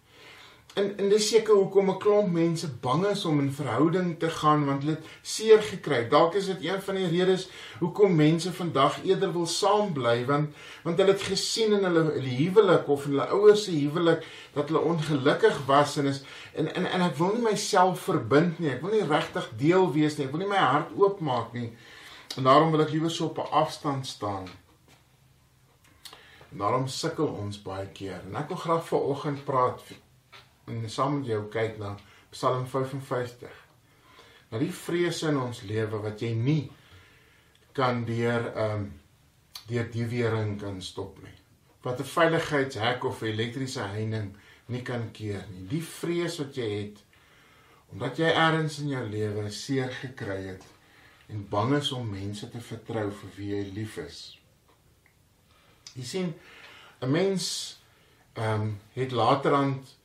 En 0.77 0.91
en 0.97 1.09
dis 1.09 1.29
seker 1.29 1.55
hoekom 1.55 1.91
'n 1.91 1.99
klomp 1.99 2.33
mense 2.33 2.69
bang 2.87 3.07
is 3.07 3.25
om 3.25 3.39
in 3.41 3.53
verhouding 3.53 4.19
te 4.19 4.31
gaan 4.31 4.65
want 4.65 4.83
hulle 4.83 4.97
het 4.97 5.07
seer 5.23 5.63
gekry. 5.63 6.09
Dalk 6.09 6.35
is 6.35 6.47
dit 6.47 6.65
een 6.65 6.83
van 6.83 6.95
die 6.95 7.09
redes 7.09 7.49
hoekom 7.79 8.15
mense 8.15 8.53
vandag 8.53 8.99
eerder 9.05 9.33
wil 9.33 9.47
saam 9.47 9.93
bly 9.93 10.27
want 10.27 10.55
want 10.83 10.99
hulle 10.99 11.13
het 11.13 11.23
gesien 11.23 11.73
in 11.73 11.85
hulle, 11.85 12.05
hulle 12.19 12.37
huwelik 12.43 12.89
of 12.89 13.05
in 13.05 13.11
hulle 13.11 13.27
ouers 13.39 13.65
se 13.65 13.71
huwelik 13.71 14.27
dat 14.53 14.69
hulle 14.69 14.85
ongelukkig 14.93 15.67
was 15.67 15.97
en 15.97 16.13
is 16.13 16.23
en 16.53 16.75
en 16.75 16.87
en 16.87 17.09
ek 17.09 17.17
wil 17.17 17.33
nie 17.33 17.49
myself 17.49 18.01
verbind 18.01 18.59
nie. 18.59 18.71
Ek 18.71 18.83
wil 18.85 18.93
nie 18.93 19.09
regtig 19.17 19.51
deel 19.57 19.93
wees 19.93 20.17
nie. 20.17 20.27
Ek 20.27 20.33
wil 20.33 20.45
nie 20.45 20.55
my 20.55 20.65
hart 20.71 20.93
oopmaak 20.97 21.53
nie. 21.53 21.71
En 22.37 22.45
daarom 22.45 22.71
wil 22.71 22.85
ek 22.85 22.93
liewer 22.93 23.11
so 23.11 23.33
op 23.33 23.39
'n 23.39 23.53
afstand 23.65 24.07
staan. 24.07 24.45
En 26.53 26.59
daarom 26.59 26.89
sukkel 26.89 27.27
ons 27.27 27.63
baie 27.63 27.87
keer. 27.87 28.21
En 28.29 28.37
ek 28.37 28.49
wil 28.49 28.57
graag 28.57 28.85
vanoggend 28.87 29.45
praat 29.45 29.81
en 30.67 30.91
saam 30.91 31.19
met 31.19 31.31
jou 31.31 31.43
kyk 31.53 31.79
na 31.79 31.97
Psalm 32.31 32.67
55. 32.67 33.51
Na 34.51 34.59
die 34.59 34.73
vrese 34.73 35.31
in 35.31 35.41
ons 35.41 35.63
lewe 35.67 36.01
wat 36.05 36.23
jy 36.23 36.33
nie 36.35 36.63
kan 37.77 38.05
deur 38.09 38.53
ehm 38.53 38.87
um, 38.87 38.87
deur 39.67 39.89
die 39.91 40.05
wering 40.07 40.53
kan 40.61 40.77
stop 40.83 41.19
nie. 41.23 41.35
Wat 41.83 42.01
'n 42.01 42.13
veiligheidshek 42.13 43.05
of 43.05 43.23
'n 43.23 43.33
elektriese 43.33 43.83
heining 43.83 44.37
nie 44.67 44.83
kan 44.83 45.11
keer 45.13 45.45
nie. 45.51 45.67
Die 45.69 45.83
vrees 45.83 46.39
wat 46.39 46.55
jy 46.57 46.71
het 46.71 47.03
omdat 47.93 48.19
jy 48.19 48.31
ergens 48.31 48.79
in 48.79 48.89
jou 48.89 49.05
lewe 49.09 49.51
seer 49.51 49.93
gekry 50.01 50.41
het 50.47 50.65
en 51.27 51.49
bang 51.49 51.77
is 51.77 51.93
om 51.93 52.11
mense 52.11 52.51
te 52.51 52.61
vertrou 52.61 53.11
vir 53.11 53.31
wie 53.37 53.51
jy 53.51 53.63
lief 53.75 53.97
is. 54.03 54.39
Jy 55.95 56.05
sien 56.05 56.35
'n 57.01 57.11
mens 57.11 57.79
ehm 58.35 58.61
um, 58.61 58.81
het 58.93 59.13
laterand 59.13 59.97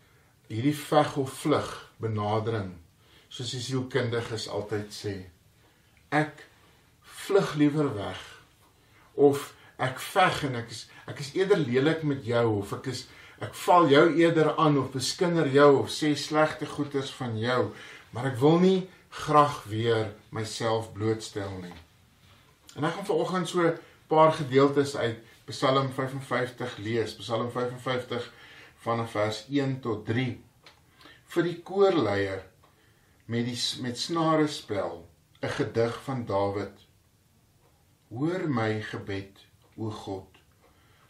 hierdie 0.51 0.75
veg 0.77 1.17
of 1.21 1.33
vlug 1.43 1.71
benadering 2.03 2.73
soos 3.31 3.53
die 3.55 3.63
sielkundiges 3.63 4.49
altyd 4.51 4.91
sê 4.95 5.15
ek 6.11 6.45
vlug 7.23 7.55
liewer 7.61 7.91
weg 7.95 8.21
of 9.15 9.51
ek 9.81 9.99
veg 10.11 10.43
en 10.49 10.59
ek 10.61 10.71
is 10.75 10.85
ek 11.09 11.23
is 11.23 11.33
eerder 11.39 11.61
lelik 11.63 12.03
met 12.07 12.25
jou 12.27 12.45
of 12.59 12.73
ek 12.77 12.91
is 12.93 13.05
ek 13.41 13.55
val 13.63 13.87
jou 13.89 14.03
eerder 14.19 14.51
aan 14.61 14.77
of 14.77 14.91
beskinder 14.93 15.47
jou 15.49 15.69
of 15.83 15.93
sê 15.93 16.13
slegte 16.15 16.67
goeders 16.69 17.13
van 17.21 17.37
jou 17.39 17.61
maar 18.11 18.33
ek 18.33 18.41
wil 18.43 18.59
nie 18.61 18.79
graag 19.11 19.63
weer 19.67 20.11
myself 20.29 20.91
blootstel 20.95 21.51
nie. 21.61 21.73
En 22.75 22.87
ek 22.87 22.95
gaan 22.95 23.05
vanoggend 23.05 23.49
so 23.49 23.59
'n 23.67 23.77
paar 24.07 24.31
gedeeltes 24.31 24.95
uit 24.95 25.17
Psalm 25.45 25.91
55 25.91 26.77
lees 26.77 27.15
Psalm 27.15 27.51
55 27.51 28.31
van 28.85 29.03
vers 29.07 29.43
1 29.49 29.79
tot 29.85 30.05
3 30.05 30.29
vir 31.33 31.47
die 31.49 31.57
koorleier 31.71 32.45
met 33.25 33.45
die 33.47 33.59
met 33.83 33.97
snare 33.97 34.47
spel 34.47 35.05
'n 35.41 35.53
gedig 35.59 36.01
van 36.07 36.25
Dawid 36.25 36.87
Hoor 38.11 38.49
my 38.49 38.81
gebed 38.83 39.37
o 39.77 39.89
God. 39.89 40.27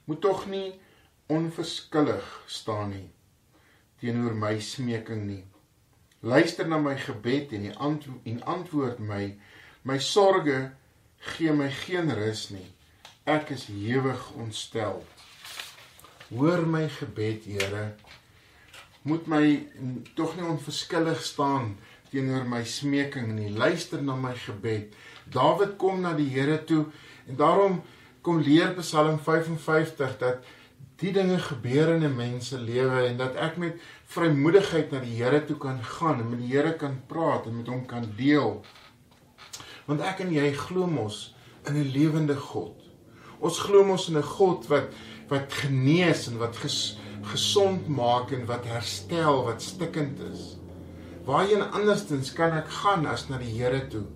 Moet 0.06 0.22
tog 0.22 0.46
nie 0.46 0.80
onverskillig 1.26 2.44
staan 2.46 2.94
nie 2.94 3.10
teenoor 4.02 4.34
my 4.34 4.60
smeking 4.60 5.28
nie. 5.28 5.44
Luister 6.22 6.68
na 6.68 6.80
my 6.82 6.96
gebed 6.98 7.54
en 7.54 7.66
die 7.68 7.74
ant 7.78 8.08
en 8.26 8.40
antwoord 8.50 9.02
my. 9.06 9.24
My 9.86 9.98
sorges 10.02 10.72
gee 11.34 11.54
my 11.54 11.70
geen 11.84 12.10
rus 12.18 12.48
nie. 12.54 12.68
Ek 13.30 13.54
is 13.54 13.68
hewig 13.70 14.24
ontstel 14.42 15.04
Hoor 16.32 16.64
my 16.66 16.88
gebed, 16.88 17.44
Here. 17.44 17.96
Moet 19.04 19.26
my 19.28 19.68
tog 20.16 20.38
nie 20.38 20.46
onverskillig 20.48 21.20
staan 21.28 21.74
teenoor 22.12 22.46
my 22.48 22.62
smeking 22.64 23.34
nie. 23.36 23.50
Luister 23.52 24.00
na 24.00 24.16
my 24.16 24.32
gebed. 24.40 24.96
Dawid 25.32 25.76
kom 25.82 26.00
na 26.06 26.14
die 26.16 26.30
Here 26.32 26.56
toe 26.64 26.86
en 27.28 27.36
daarom 27.36 27.82
kom 28.24 28.40
leer 28.40 28.72
Psalm 28.80 29.20
55 29.20 30.16
dat 30.24 30.48
die 31.04 31.12
dinge 31.12 31.40
gebeur 31.40 31.96
in 31.98 32.08
'n 32.08 32.16
mens 32.16 32.48
se 32.48 32.60
lewe 32.60 33.08
en 33.08 33.18
dat 33.18 33.36
ek 33.36 33.58
met 33.58 33.82
vrymoedigheid 34.06 34.92
na 34.92 35.00
die 35.00 35.20
Here 35.20 35.46
toe 35.46 35.58
kan 35.58 35.84
gaan 35.84 36.20
en 36.20 36.30
met 36.30 36.40
die 36.40 36.56
Here 36.56 36.76
kan 36.76 37.02
praat 37.08 37.46
en 37.46 37.58
met 37.58 37.68
hom 37.68 37.86
kan 37.86 38.08
deel. 38.16 38.64
Want 39.86 40.00
ek 40.00 40.20
en 40.20 40.32
jy 40.32 40.54
glo 40.54 40.88
mos 40.88 41.36
in 41.68 41.76
'n 41.76 41.92
lewende 41.92 42.36
God. 42.36 42.76
Ons 43.40 43.60
glo 43.60 43.84
mos 43.84 44.08
in 44.08 44.18
'n 44.18 44.24
God 44.24 44.68
wat 44.68 44.88
wat 45.32 45.54
genees 45.64 46.28
en 46.28 46.40
wat 46.42 46.60
ges, 46.60 46.98
gesond 47.32 47.88
maak 47.88 48.34
en 48.36 48.44
wat 48.50 48.68
herstel 48.68 49.46
wat 49.48 49.64
stikkend 49.64 50.20
is. 50.32 50.56
Waarheen 51.28 51.64
anderstens 51.64 52.34
kan 52.36 52.56
ek 52.58 52.72
gaan 52.82 53.06
as 53.08 53.28
na 53.30 53.40
die 53.40 53.54
Here 53.54 53.84
toe? 53.94 54.08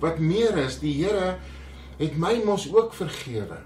Wat 0.00 0.20
meer 0.22 0.56
is, 0.62 0.78
die 0.80 0.94
Here 1.00 1.36
het 1.98 2.16
my 2.20 2.36
mos 2.44 2.68
ook 2.72 2.94
vergewe. 2.94 3.58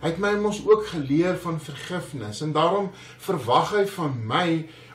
Hy 0.00 0.12
het 0.12 0.20
my 0.20 0.32
mos 0.40 0.62
ook 0.64 0.86
geleer 0.92 1.36
van 1.42 1.60
vergifnis 1.60 2.40
en 2.44 2.54
daarom 2.56 2.90
verwag 3.20 3.74
hy 3.76 3.84
van 3.96 4.14
my 4.26 4.46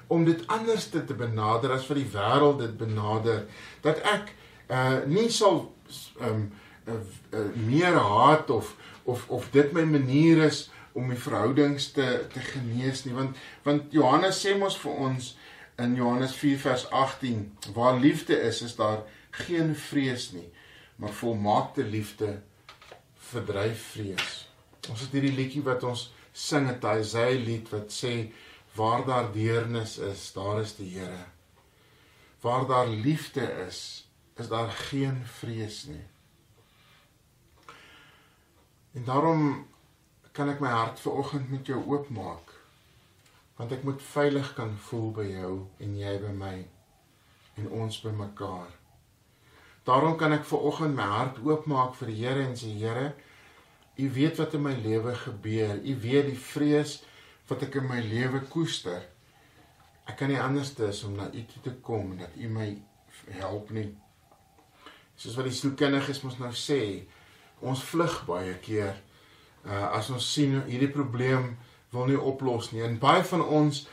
om 0.08 0.26
dit 0.26 0.42
anders 0.48 0.88
te 0.94 1.02
benader 1.18 1.74
as 1.74 1.86
wat 1.90 1.98
die 1.98 2.10
wêreld 2.14 2.62
dit 2.62 2.76
benader 2.78 3.46
dat 3.86 4.02
ek 4.06 4.34
uh 4.74 5.02
nie 5.10 5.30
sal 5.30 5.68
um 6.22 6.48
uh, 6.90 6.94
uh, 7.34 7.46
meer 7.68 7.98
haat 7.98 8.50
of 8.50 8.74
of 9.06 9.26
of 9.30 9.50
dit 9.54 9.74
my 9.74 9.86
manier 9.86 10.46
is 10.46 10.66
om 10.96 11.12
die 11.12 11.20
verhoudings 11.20 11.92
te 11.96 12.08
te 12.34 12.44
genees 12.54 13.04
nie 13.06 13.16
want 13.18 13.38
want 13.68 13.94
Johannes 13.96 14.42
sê 14.46 14.56
mos 14.60 14.80
vir 14.84 15.00
ons 15.10 15.34
in 15.84 15.96
Johannes 16.00 16.36
4 16.40 16.60
vers 16.66 16.90
18 16.90 17.46
waar 17.76 18.00
liefde 18.00 18.40
is 18.50 18.62
is 18.66 18.76
daar 18.80 19.04
geen 19.46 19.76
vrees 19.76 20.32
nie 20.32 20.50
maar 20.96 21.12
volmaakte 21.12 21.84
liefde 21.84 22.42
verdryf 23.30 23.92
vrees. 23.96 24.34
Ons 24.90 25.06
het 25.06 25.16
hierdie 25.18 25.36
liedjie 25.36 25.64
wat 25.66 25.84
ons 25.88 26.10
sing 26.36 26.68
het 26.70 26.84
Isaiah 26.86 27.40
lied 27.42 27.70
wat 27.74 27.94
sê 27.94 28.16
waar 28.76 29.06
daar 29.08 29.32
deernis 29.34 29.98
is 30.04 30.28
daar 30.36 30.62
is 30.62 30.76
die 30.80 30.92
Here. 30.98 31.24
Waar 32.44 32.68
daar 32.70 32.88
liefde 32.88 33.46
is 33.68 33.80
is 34.36 34.52
daar 34.52 34.70
geen 34.92 35.22
vrees 35.40 35.86
nie. 35.88 36.04
En 38.96 39.06
daarom 39.08 39.42
kan 40.36 40.52
ek 40.52 40.60
my 40.60 40.72
hart 40.74 41.00
ver 41.00 41.20
oggend 41.24 41.52
met 41.52 41.68
jou 41.72 41.80
oopmaak 41.80 42.52
want 43.56 43.72
ek 43.72 43.86
moet 43.88 44.02
veilig 44.04 44.50
kan 44.58 44.74
voel 44.90 45.12
by 45.16 45.26
jou 45.30 45.52
en 45.84 45.94
jy 45.96 46.16
by 46.20 46.32
my 46.36 46.56
en 47.56 47.70
ons 47.72 48.02
by 48.04 48.12
mekaar. 48.12 48.68
Daarom 49.88 50.18
kan 50.20 50.36
ek 50.36 50.44
ver 50.50 50.66
oggend 50.68 50.98
my 50.98 51.06
hart 51.08 51.40
oopmaak 51.40 51.96
vir 52.00 52.12
die 52.12 52.18
Here 52.20 52.44
en 52.44 52.56
sê 52.60 52.74
Here, 52.76 53.14
U 53.96 54.10
weet 54.12 54.42
wat 54.42 54.58
in 54.58 54.66
my 54.66 54.74
lewe 54.84 55.14
gebeur. 55.16 55.78
U 55.80 55.94
weet 56.04 56.26
die 56.28 56.40
vrees 56.50 56.98
wat 57.48 57.64
ek 57.64 57.78
in 57.80 57.88
my 57.88 58.02
lewe 58.04 58.42
koester. 58.52 59.06
Ek 60.04 60.18
kan 60.20 60.34
nie 60.34 60.42
anders 60.42 60.74
as 60.84 61.06
om 61.08 61.16
na 61.16 61.30
U 61.32 61.46
toe 61.48 61.62
te 61.64 61.78
kom 61.86 62.12
en 62.12 62.26
dat 62.26 62.36
U 62.36 62.50
my 62.52 62.74
help 63.40 63.72
nie. 63.72 63.88
Soos 65.16 65.40
wat 65.40 65.48
die 65.48 65.56
sielkundiges 65.56 66.26
mos 66.26 66.36
nou 66.42 66.52
sê, 66.52 67.06
ons 67.64 67.88
vlug 67.88 68.26
baie 68.28 68.58
keer 68.66 69.00
uh, 69.66 69.98
as 69.98 70.10
ons 70.10 70.34
sien 70.34 70.62
hierdie 70.68 70.92
probleem 70.92 71.56
wil 71.92 72.10
nie 72.10 72.20
oplos 72.20 72.72
nie. 72.72 72.84
En 72.86 73.00
baie 73.02 73.24
van 73.24 73.44
ons 73.44 73.86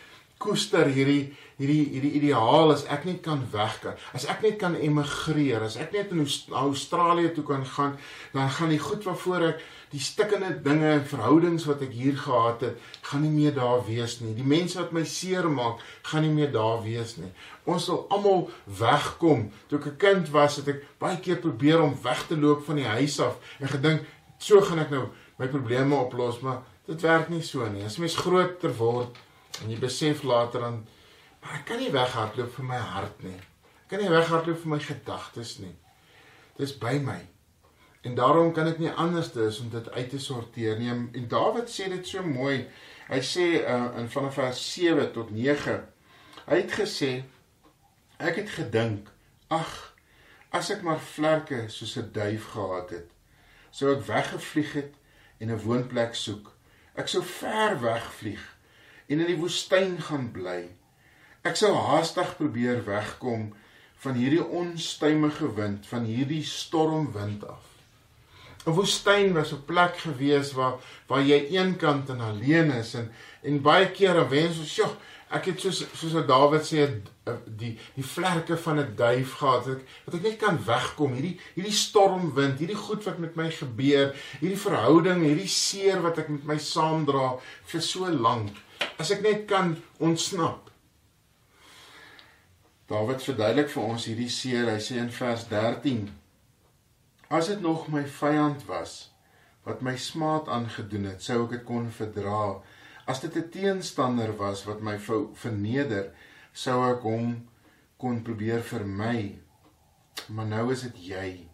koester 0.42 0.88
hierdie 0.90 1.32
hierdie 1.60 1.84
hierdie 1.92 2.16
ideaal 2.18 2.72
as 2.74 2.82
ek 2.90 3.04
net 3.06 3.20
kan 3.22 3.42
weggaan. 3.52 3.98
As 4.16 4.24
ek 4.30 4.42
net 4.42 4.56
kan 4.58 4.74
emigreer, 4.74 5.62
as 5.62 5.76
ek 5.80 5.92
net 5.94 6.10
in 6.14 6.24
Australië 6.24 7.30
toe 7.36 7.44
kan 7.46 7.62
gaan, 7.76 7.94
dan 8.32 8.50
gaan 8.50 8.72
die 8.72 8.80
goed 8.82 9.06
waarvoor 9.06 9.46
ek 9.52 9.62
die 9.92 10.00
stikkende 10.02 10.50
dinge 10.64 10.88
en 10.96 11.04
verhoudings 11.06 11.66
wat 11.68 11.84
ek 11.84 11.92
hier 11.94 12.16
gehad 12.18 12.64
het, 12.64 12.80
gaan 13.06 13.22
nie 13.26 13.32
meer 13.34 13.54
daar 13.54 13.84
wees 13.86 14.18
nie. 14.22 14.32
Die 14.34 14.46
mense 14.48 14.80
wat 14.80 14.94
my 14.96 15.04
seer 15.06 15.46
maak, 15.52 15.84
gaan 16.08 16.24
nie 16.26 16.32
meer 16.32 16.50
daar 16.54 16.80
wees 16.82 17.18
nie. 17.20 17.30
Ons 17.68 17.86
sal 17.90 18.06
almal 18.10 18.48
wegkom. 18.80 19.50
Toe 19.68 19.78
ek 19.78 19.86
'n 19.92 19.98
kind 20.06 20.32
was, 20.32 20.56
het 20.56 20.68
ek 20.68 20.82
baie 20.98 21.20
keer 21.20 21.38
probeer 21.38 21.82
om 21.82 21.94
weg 22.02 22.26
te 22.26 22.36
loop 22.36 22.64
van 22.64 22.76
die 22.76 22.88
huis 22.88 23.20
af 23.20 23.36
en 23.60 23.68
gedink, 23.68 24.00
so 24.38 24.60
gaan 24.60 24.82
ek 24.82 24.90
nou 24.90 25.06
my 25.42 25.50
probleme 25.50 25.98
oplos, 25.98 26.40
maar 26.46 26.62
dit 26.86 27.02
werk 27.04 27.28
nie 27.32 27.42
so 27.42 27.66
nie. 27.68 27.84
As 27.84 27.98
mens 27.98 28.16
groter 28.16 28.74
word 28.78 29.18
en 29.62 29.70
jy 29.70 29.78
besef 29.82 30.22
later 30.26 30.64
dan 30.64 30.82
Maar 31.42 31.58
ek 31.58 31.64
kan 31.66 31.80
nie 31.82 31.90
weghardloop 31.90 32.54
vir 32.54 32.66
my 32.68 32.78
hart 32.78 33.22
nie. 33.26 33.36
Ek 33.82 33.90
kan 33.90 34.02
nie 34.02 34.10
weghardloop 34.12 34.60
vir 34.62 34.72
my 34.76 34.78
gedagtes 34.82 35.56
nie. 35.58 35.74
Dis 36.58 36.74
by 36.78 36.94
my. 37.02 37.18
En 38.06 38.14
daarom 38.18 38.52
kan 38.54 38.70
ek 38.70 38.78
nie 38.82 38.90
anders 38.98 39.32
dis 39.34 39.58
om 39.62 39.70
dit 39.72 39.88
uit 39.90 40.08
te 40.10 40.20
sorteer 40.22 40.78
nie. 40.78 40.90
En 40.92 41.28
Dawid 41.30 41.70
sê 41.70 41.88
dit 41.90 42.06
so 42.06 42.22
mooi. 42.26 42.62
Hy 43.10 43.20
sê 43.26 43.46
uh, 43.58 43.90
in 43.98 44.10
vanaf 44.10 44.38
vers 44.38 44.62
7 44.74 45.08
tot 45.16 45.34
9. 45.34 45.78
Hy 46.46 46.60
het 46.60 46.78
gesê 46.78 47.12
ek 48.22 48.38
het 48.38 48.54
gedink, 48.54 49.10
ag, 49.50 49.70
as 50.54 50.70
ek 50.70 50.84
maar 50.86 51.02
vlerke 51.02 51.64
soos 51.74 51.96
'n 51.98 52.12
duif 52.14 52.52
gehad 52.54 52.94
het, 52.94 53.08
sou 53.74 53.90
ek 53.96 54.06
weggevlieg 54.06 54.74
het 54.78 54.92
en 55.42 55.50
'n 55.50 55.62
woonplek 55.64 56.14
soek. 56.14 56.52
Ek 56.94 57.08
sou 57.08 57.22
ver 57.22 57.80
wegvlieg 57.82 58.44
en 59.08 59.20
in 59.20 59.26
die 59.26 59.40
woestyn 59.40 59.98
gaan 60.00 60.30
bly. 60.32 60.70
Ek 61.42 61.56
sou 61.58 61.72
haastig 61.74 62.36
probeer 62.38 62.84
wegkom 62.86 63.50
van 64.04 64.14
hierdie 64.14 64.44
onstuimige 64.44 65.54
wind, 65.54 65.86
van 65.86 66.04
hierdie 66.06 66.44
stormwind 66.46 67.44
af. 67.46 67.66
'n 68.66 68.74
Woestyn 68.78 69.32
was 69.34 69.52
'n 69.52 69.64
plek 69.66 69.96
gewees 70.06 70.52
waar 70.52 70.78
waar 71.06 71.22
jy 71.22 71.40
eenkant 71.58 72.08
en 72.08 72.20
alleen 72.20 72.70
is 72.70 72.94
en 72.94 73.10
en 73.42 73.62
baie 73.62 73.90
kere 73.90 74.28
wens 74.28 74.58
ons, 74.58 74.74
"Sjoe, 74.74 74.94
ek 75.30 75.44
het 75.44 75.60
soos 75.60 75.84
soos 75.94 76.26
Dawid 76.26 76.62
sê 76.62 77.02
die 77.46 77.78
die 77.94 78.04
vlerke 78.04 78.56
van 78.58 78.78
'n 78.80 78.94
duif 78.96 79.34
gehad 79.38 79.64
dat 79.64 79.76
ek 79.76 79.86
dat 80.04 80.14
ek 80.14 80.22
net 80.22 80.38
kan 80.38 80.58
wegkom 80.64 81.12
hierdie 81.14 81.38
hierdie 81.54 81.72
stormwind, 81.72 82.58
hierdie 82.58 82.82
goed 82.86 83.04
wat 83.04 83.18
met 83.18 83.36
my 83.36 83.50
gebeur, 83.50 84.14
hierdie 84.40 84.58
verhouding, 84.58 85.22
hierdie 85.22 85.48
seer 85.48 86.02
wat 86.02 86.18
ek 86.18 86.28
met 86.28 86.44
my 86.44 86.58
saamdra 86.58 87.38
vir 87.64 87.80
so 87.80 88.10
lank, 88.10 88.56
as 88.98 89.10
ek 89.10 89.22
net 89.22 89.46
kan 89.46 89.76
ontsnap." 89.98 90.70
Dawid 92.88 93.22
verduidelik 93.22 93.70
vir 93.70 93.82
ons 93.82 94.04
hierdie 94.04 94.28
seer. 94.28 94.66
Hy 94.68 94.80
sê 94.80 94.98
in 94.98 95.10
vers 95.10 95.46
13: 95.48 96.10
As 97.30 97.46
dit 97.46 97.60
nog 97.60 97.88
my 97.88 98.04
vyand 98.04 98.66
was 98.66 99.10
wat 99.64 99.80
my 99.80 99.96
smaad 99.96 100.48
aangedoen 100.48 101.04
het, 101.04 101.22
sou 101.22 101.44
ek 101.44 101.50
dit 101.50 101.64
kon 101.64 101.90
verdra. 101.90 102.60
As 103.06 103.20
dit 103.20 103.36
'n 103.36 103.48
teenstander 103.50 104.36
was 104.36 104.64
wat 104.64 104.80
my 104.80 104.98
verneder, 104.98 106.10
sou 106.52 106.78
ek 106.90 107.04
hom 107.06 107.34
kon 107.96 108.22
probeer 108.22 108.62
vermy. 108.62 109.38
Maar 110.28 110.46
nou 110.46 110.72
is 110.72 110.82
dit 110.88 110.96
jy, 111.12 111.48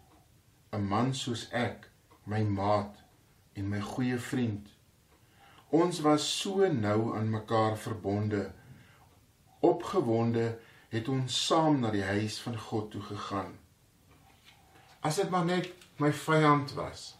'n 0.73 0.87
man 0.87 1.13
soos 1.13 1.47
ek, 1.51 1.89
my 2.25 2.43
maat 2.43 2.95
en 3.53 3.69
my 3.69 3.81
goeie 3.81 4.19
vriend. 4.19 4.67
Ons 5.69 5.99
was 6.01 6.39
so 6.41 6.67
nou 6.67 7.15
aan 7.17 7.29
mekaar 7.29 7.77
verbonde. 7.77 8.51
Opgewonde 9.59 10.57
het 10.89 11.07
ons 11.07 11.45
saam 11.45 11.79
na 11.79 11.91
die 11.91 12.03
huis 12.03 12.39
van 12.39 12.57
God 12.57 12.91
toe 12.91 13.01
gegaan. 13.01 13.53
As 14.99 15.15
dit 15.15 15.29
maar 15.29 15.45
net 15.45 15.69
my 15.97 16.11
vyand 16.13 16.73
was. 16.73 17.17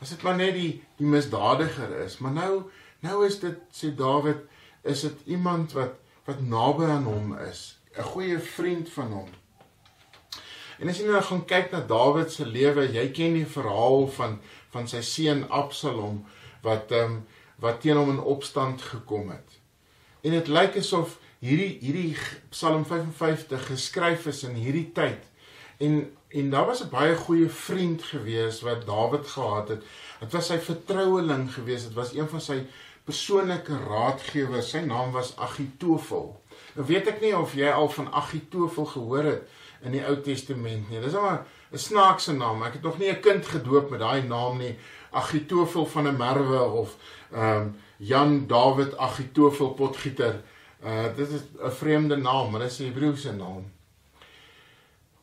As 0.00 0.10
dit 0.14 0.22
maar 0.22 0.36
net 0.36 0.54
die 0.54 0.84
die 0.98 1.06
misdadiger 1.06 1.90
is, 2.04 2.18
maar 2.18 2.32
nou 2.32 2.70
nou 3.00 3.26
is 3.26 3.40
dit 3.40 3.58
sê 3.74 3.90
Dawid, 3.96 4.46
is 4.82 5.00
dit 5.00 5.26
iemand 5.36 5.72
wat 5.76 5.98
wat 6.24 6.40
naby 6.40 6.84
aan 6.84 7.04
hom 7.04 7.36
is, 7.38 7.78
'n 7.96 8.02
goeie 8.02 8.38
vriend 8.38 8.90
van 8.90 9.12
hom. 9.12 9.28
En 10.78 10.88
as 10.88 10.98
jy 10.98 11.06
nou 11.06 11.22
gaan 11.22 11.44
kyk 11.44 11.70
na 11.70 11.80
Dawid 11.80 12.32
se 12.32 12.46
lewe, 12.46 12.92
jy 12.92 13.10
ken 13.14 13.36
die 13.38 13.46
verhaal 13.46 14.08
van 14.08 14.40
van 14.74 14.88
sy 14.90 15.00
seun 15.06 15.44
Absalom 15.48 16.24
wat 16.62 16.90
ehm 16.90 17.04
um, 17.04 17.26
wat 17.62 17.80
teen 17.80 17.96
hom 17.96 18.10
in 18.10 18.20
opstand 18.20 18.82
gekom 18.82 19.30
het. 19.30 19.60
En 20.26 20.34
dit 20.34 20.48
lyk 20.48 20.76
asof 20.80 21.18
hierdie 21.44 21.78
hierdie 21.80 22.16
Psalm 22.50 22.84
55 22.84 23.66
geskryf 23.70 24.26
is 24.26 24.42
in 24.48 24.58
hierdie 24.58 24.90
tyd. 24.96 25.22
En 25.78 26.10
en 26.34 26.50
daar 26.50 26.66
was 26.66 26.82
'n 26.82 26.90
baie 26.90 27.14
goeie 27.16 27.48
vriend 27.48 28.02
gewees 28.02 28.60
wat 28.60 28.86
Dawid 28.86 29.26
gehad 29.26 29.68
het. 29.68 29.82
Dit 30.20 30.32
was 30.32 30.46
sy 30.46 30.58
vertroueling 30.58 31.52
gewees. 31.54 31.84
Dit 31.84 31.94
was 31.94 32.14
een 32.14 32.28
van 32.28 32.40
sy 32.40 32.66
persoonlike 33.04 33.76
raadgewers. 33.88 34.70
Sy 34.70 34.84
naam 34.86 35.12
was 35.12 35.34
Agitofel. 35.36 36.30
Nou 36.74 36.86
weet 36.86 37.10
ek 37.12 37.20
nie 37.20 37.34
of 37.36 37.54
jy 37.54 37.70
al 37.70 37.88
van 37.88 38.12
Agitofel 38.12 38.88
gehoor 38.94 39.24
het 39.24 39.48
in 39.84 39.92
die 39.92 40.04
Ou 40.06 40.16
Testament 40.24 40.90
nie. 40.90 41.00
Dis 41.00 41.14
'n 41.14 41.44
snaakse 41.78 42.32
naam. 42.32 42.62
Ek 42.62 42.72
het 42.72 42.82
nog 42.82 42.98
nie 42.98 43.10
'n 43.10 43.20
kind 43.20 43.46
gedoop 43.46 43.90
met 43.90 44.00
daai 44.00 44.22
naam 44.22 44.58
nie. 44.58 44.76
Agitofel 45.12 45.86
van 45.86 46.08
'n 46.08 46.16
Merwe 46.16 46.60
of 46.60 46.96
ehm 47.32 47.60
um, 47.60 47.76
Jan 47.98 48.46
David 48.46 48.96
Agitofel 48.96 49.74
Potgieter. 49.74 50.42
Uh 50.84 51.16
dit 51.16 51.28
is 51.28 51.40
'n 51.62 51.70
vreemde 51.70 52.16
naam, 52.16 52.50
maar 52.50 52.60
dit 52.60 52.70
is 52.70 52.78
'n 52.78 52.84
Hebreëse 52.84 53.32
naam. 53.32 53.72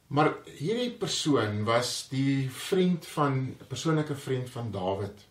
Maar 0.07 0.33
hierdie 0.57 0.91
persoon 0.91 1.63
was 1.63 2.07
die 2.09 2.49
vriend 2.51 3.07
van 3.07 3.33
'n 3.33 3.67
persoonlike 3.67 4.15
vriend 4.15 4.49
van 4.49 4.71
Dawid. 4.71 5.25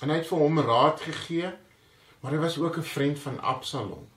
En 0.00 0.08
hy 0.08 0.16
het 0.16 0.26
vir 0.26 0.38
hom 0.38 0.60
raad 0.60 1.00
gegee, 1.00 1.52
maar 2.20 2.32
hy 2.32 2.38
was 2.38 2.58
ook 2.58 2.76
'n 2.76 2.82
vriend 2.82 3.18
van 3.18 3.40
Absalom. 3.40 4.08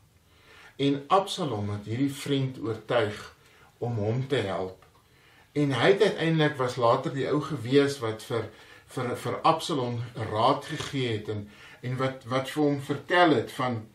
En 0.75 1.03
Absalom 1.07 1.69
het 1.69 1.85
hierdie 1.85 2.13
vriend 2.13 2.59
oortuig 2.59 3.35
om 3.77 3.95
hom 3.95 4.27
te 4.27 4.35
help. 4.35 4.85
En 5.51 5.71
hy 5.71 5.87
het 5.91 6.01
uiteindelik 6.01 6.55
was 6.57 6.75
later 6.75 7.13
die 7.13 7.27
ou 7.29 7.41
gewees 7.41 7.99
wat 7.99 8.23
vir 8.23 8.49
vir 8.93 9.17
vir 9.17 9.39
Absalom 9.41 10.01
raad 10.13 10.65
gegee 10.65 11.11
het 11.17 11.29
en 11.29 11.49
en 11.81 11.97
wat 11.97 12.23
wat 12.23 12.49
vir 12.49 12.63
hom 12.63 12.81
vertel 12.81 13.29
het 13.29 13.51
van 13.51 13.87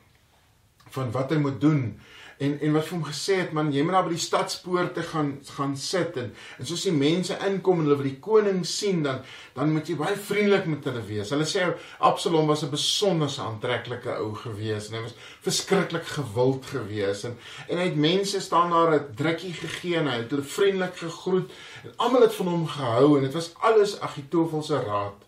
van 0.90 1.11
wat 1.11 1.31
hy 1.31 1.38
moet 1.38 1.61
doen 1.61 2.01
en 2.38 2.55
en 2.62 2.72
wat 2.77 2.87
vir 2.87 2.94
hom 2.94 3.07
gesê 3.07 3.37
het 3.40 3.55
man 3.57 3.70
jy 3.74 3.83
moet 3.83 3.96
daar 3.96 4.05
by 4.07 4.12
die 4.14 4.22
stadspoorte 4.22 5.03
gaan 5.11 5.31
gaan 5.57 5.74
sit 5.77 6.16
en 6.22 6.29
en 6.59 6.68
soos 6.70 6.85
die 6.87 6.94
mense 6.94 7.35
inkom 7.46 7.81
en 7.83 7.88
hulle 7.88 7.98
wil 7.98 8.07
die 8.07 8.20
koning 8.22 8.61
sien 8.66 9.03
dan 9.07 9.20
dan 9.57 9.72
moet 9.74 9.90
jy 9.90 9.96
baie 9.98 10.14
vriendelik 10.29 10.68
met 10.70 10.87
hulle 10.87 11.03
wees. 11.09 11.33
Hulle 11.35 11.46
sê 11.51 11.66
Absalom 12.11 12.46
was 12.46 12.62
'n 12.62 12.70
besonder 12.70 13.31
aantreklike 13.46 14.14
ou 14.22 14.35
gewees 14.35 14.88
en 14.88 14.98
hy 14.98 15.03
was 15.03 15.16
verskriklik 15.42 16.07
gewild 16.14 16.66
gewees 16.66 17.24
en 17.24 17.37
en 17.68 17.79
hy 17.79 17.87
het 17.90 18.03
mense 18.09 18.40
staan 18.40 18.70
daar 18.70 18.94
'n 18.94 19.14
drukkie 19.14 19.53
gegee 19.53 19.96
en 19.98 20.07
hy 20.07 20.18
het 20.22 20.31
hulle 20.31 20.42
vriendelik 20.57 20.96
gegroet 20.96 21.51
en 21.85 21.92
almal 21.96 22.22
het 22.22 22.35
van 22.35 22.48
hom 22.48 22.66
gehou 22.66 23.16
en 23.16 23.22
dit 23.24 23.35
was 23.35 23.55
alles 23.61 24.01
Agitofel 24.01 24.62
se 24.62 24.79
raad 24.79 25.27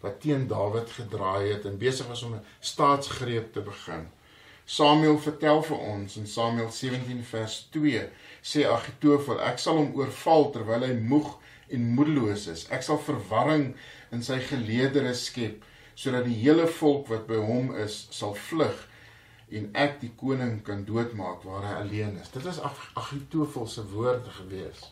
wat 0.00 0.20
teen 0.20 0.46
Dawid 0.46 0.90
gedraai 0.90 1.52
het 1.52 1.64
en 1.64 1.78
besig 1.78 2.06
was 2.06 2.22
om 2.22 2.34
'n 2.34 2.44
staatsgreep 2.60 3.52
te 3.52 3.60
begin. 3.60 4.15
Samuel 4.66 5.18
vertel 5.22 5.60
vir 5.62 5.78
ons 5.78 6.16
in 6.18 6.26
Samuel 6.26 6.72
17 6.74 7.20
vers 7.28 7.56
2 7.70 8.00
sê 8.42 8.64
Agitofel 8.66 9.38
ek 9.46 9.60
sal 9.62 9.78
hom 9.78 9.92
oorval 9.94 10.48
terwyl 10.56 10.82
hy 10.82 10.96
moeg 10.98 11.28
en 11.70 11.84
moedeloos 11.94 12.48
is. 12.50 12.64
Ek 12.74 12.82
sal 12.82 12.98
verwarring 12.98 13.68
in 14.10 14.26
sy 14.26 14.40
geleedere 14.48 15.12
skep 15.14 15.62
sodat 15.94 16.26
die 16.26 16.34
hele 16.40 16.66
volk 16.80 17.06
wat 17.12 17.28
by 17.30 17.38
hom 17.46 17.70
is 17.84 18.00
sal 18.10 18.34
vlug 18.48 18.82
en 19.54 19.70
ek 19.86 20.00
die 20.02 20.10
koning 20.18 20.58
kan 20.66 20.82
doodmaak 20.88 21.46
waar 21.46 21.62
hy 21.68 21.78
alleen 21.84 22.18
is. 22.18 22.34
Dit 22.34 22.42
was 22.50 22.58
Agitofel 22.98 23.70
se 23.70 23.86
woorde 23.94 24.34
gewees. 24.40 24.82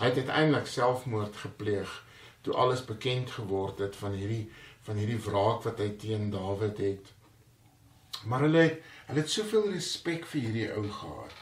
Hy 0.00 0.10
het 0.10 0.24
uiteindelik 0.24 0.66
selfmoord 0.66 1.38
gepleeg 1.44 1.94
toe 2.42 2.58
alles 2.58 2.82
bekend 2.90 3.30
geword 3.30 3.78
het 3.78 3.94
van 4.02 4.18
hierdie 4.18 4.48
van 4.82 4.98
hierdie 4.98 5.22
wraak 5.22 5.62
wat 5.70 5.78
hy 5.78 5.92
teen 6.02 6.32
Dawid 6.34 6.82
het 6.82 7.11
Maar 8.24 8.46
hulle 8.46 8.58
het 8.58 8.90
hulle 9.06 9.20
het 9.20 9.30
soveel 9.30 9.70
respek 9.72 10.26
vir 10.30 10.40
hierdie 10.40 10.68
ou 10.72 10.84
gehad. 10.88 11.40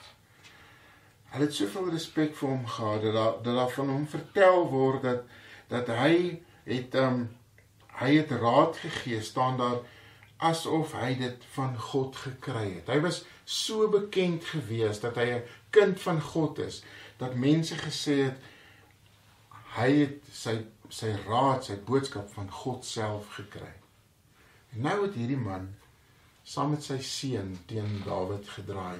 Hulle 1.30 1.46
het 1.46 1.54
soveel 1.54 1.90
respek 1.92 2.32
vir 2.38 2.48
hom 2.48 2.66
gehad 2.66 3.02
dat 3.06 3.14
daar 3.14 3.36
dat 3.44 3.58
daar 3.60 3.74
van 3.76 3.92
hom 3.94 4.06
vertel 4.08 4.68
word 4.70 5.02
dat 5.02 5.22
dat 5.68 5.92
hy 6.00 6.40
het 6.64 6.94
um 6.94 7.28
hy 8.00 8.14
het 8.16 8.30
raad 8.30 8.76
gegee 8.80 9.20
staan 9.22 9.58
daar 9.60 9.82
asof 10.40 10.94
hy 10.96 11.14
dit 11.20 11.44
van 11.54 11.76
God 11.78 12.16
gekry 12.16 12.66
het. 12.78 12.88
Hy 12.88 13.00
was 13.04 13.24
so 13.44 13.88
bekend 13.92 14.44
gewees 14.44 15.00
dat 15.00 15.20
hy 15.20 15.28
'n 15.36 15.42
kind 15.70 16.00
van 16.00 16.20
God 16.20 16.58
is 16.58 16.82
dat 17.18 17.34
mense 17.34 17.76
gesê 17.76 18.16
het 18.24 18.38
hy 19.76 19.90
het 20.00 20.22
sy 20.32 20.64
sy 20.88 21.12
raad, 21.26 21.64
sy 21.64 21.76
boodskap 21.86 22.32
van 22.34 22.50
God 22.50 22.84
self 22.84 23.28
gekry. 23.36 23.74
En 24.72 24.80
nou 24.80 24.96
het 25.04 25.14
hierdie 25.14 25.38
man 25.38 25.68
saam 26.50 26.72
met 26.74 26.82
sy 26.82 26.98
seun 27.06 27.54
teen 27.70 28.00
Dawid 28.02 28.48
gedraai. 28.56 28.98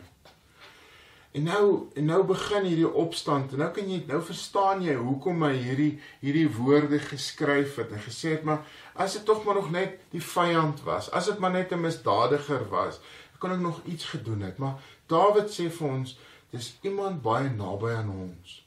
En 1.35 1.47
nou 1.47 1.65
en 1.99 2.07
nou 2.11 2.21
begin 2.27 2.67
hierdie 2.67 2.91
opstand 3.03 3.53
en 3.55 3.63
nou 3.63 3.71
kan 3.75 3.91
jy 3.91 4.01
nou 4.07 4.19
verstaan 4.27 4.83
jy 4.83 4.95
hoekom 4.99 5.43
hy 5.47 5.53
hierdie 5.57 5.91
hierdie 6.23 6.49
woorde 6.57 6.99
geskryf 7.03 7.77
het 7.79 7.95
en 7.95 8.03
gesê 8.03 8.37
het 8.37 8.47
maar 8.47 8.63
as 8.95 9.15
dit 9.19 9.27
tog 9.27 9.45
maar 9.47 9.59
nog 9.61 9.71
net 9.75 9.99
die 10.15 10.23
vyand 10.23 10.83
was, 10.87 11.11
as 11.15 11.31
dit 11.31 11.39
maar 11.43 11.55
net 11.55 11.73
'n 11.73 11.83
misdadiger 11.83 12.67
was, 12.71 13.01
kon 13.41 13.53
ek 13.53 13.63
nog 13.63 13.81
iets 13.85 14.11
gedoen 14.13 14.43
het, 14.45 14.59
maar 14.59 14.79
Dawid 15.09 15.51
sê 15.51 15.71
vir 15.73 15.89
ons 15.89 16.19
dis 16.53 16.67
iemand 16.87 17.23
baie 17.23 17.49
naby 17.51 17.95
aan 17.97 18.11
ons. 18.11 18.65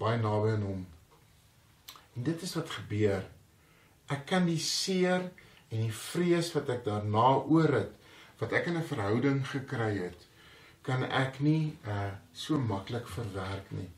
Baie 0.00 0.18
naby 0.18 0.56
aan 0.56 0.64
hom. 0.66 0.86
En 2.16 2.22
dit 2.22 2.42
is 2.42 2.54
wat 2.54 2.70
gebeur. 2.70 3.24
Ek 4.08 4.26
kan 4.26 4.46
die 4.46 4.58
seer 4.58 5.30
en 5.70 5.80
die 5.80 5.94
vrees 5.94 6.52
wat 6.52 6.68
ek 6.68 6.84
daarna 6.84 7.42
oor 7.46 7.72
het, 7.72 7.92
wat 8.40 8.52
ek 8.52 8.66
in 8.66 8.76
'n 8.76 8.90
verhouding 8.90 9.46
gekry 9.46 9.98
het, 9.98 10.26
kan 10.82 11.04
ek 11.04 11.40
nie 11.40 11.76
uh 11.86 12.10
so 12.32 12.58
maklik 12.58 13.08
verwerk 13.08 13.70
nie. 13.70 13.88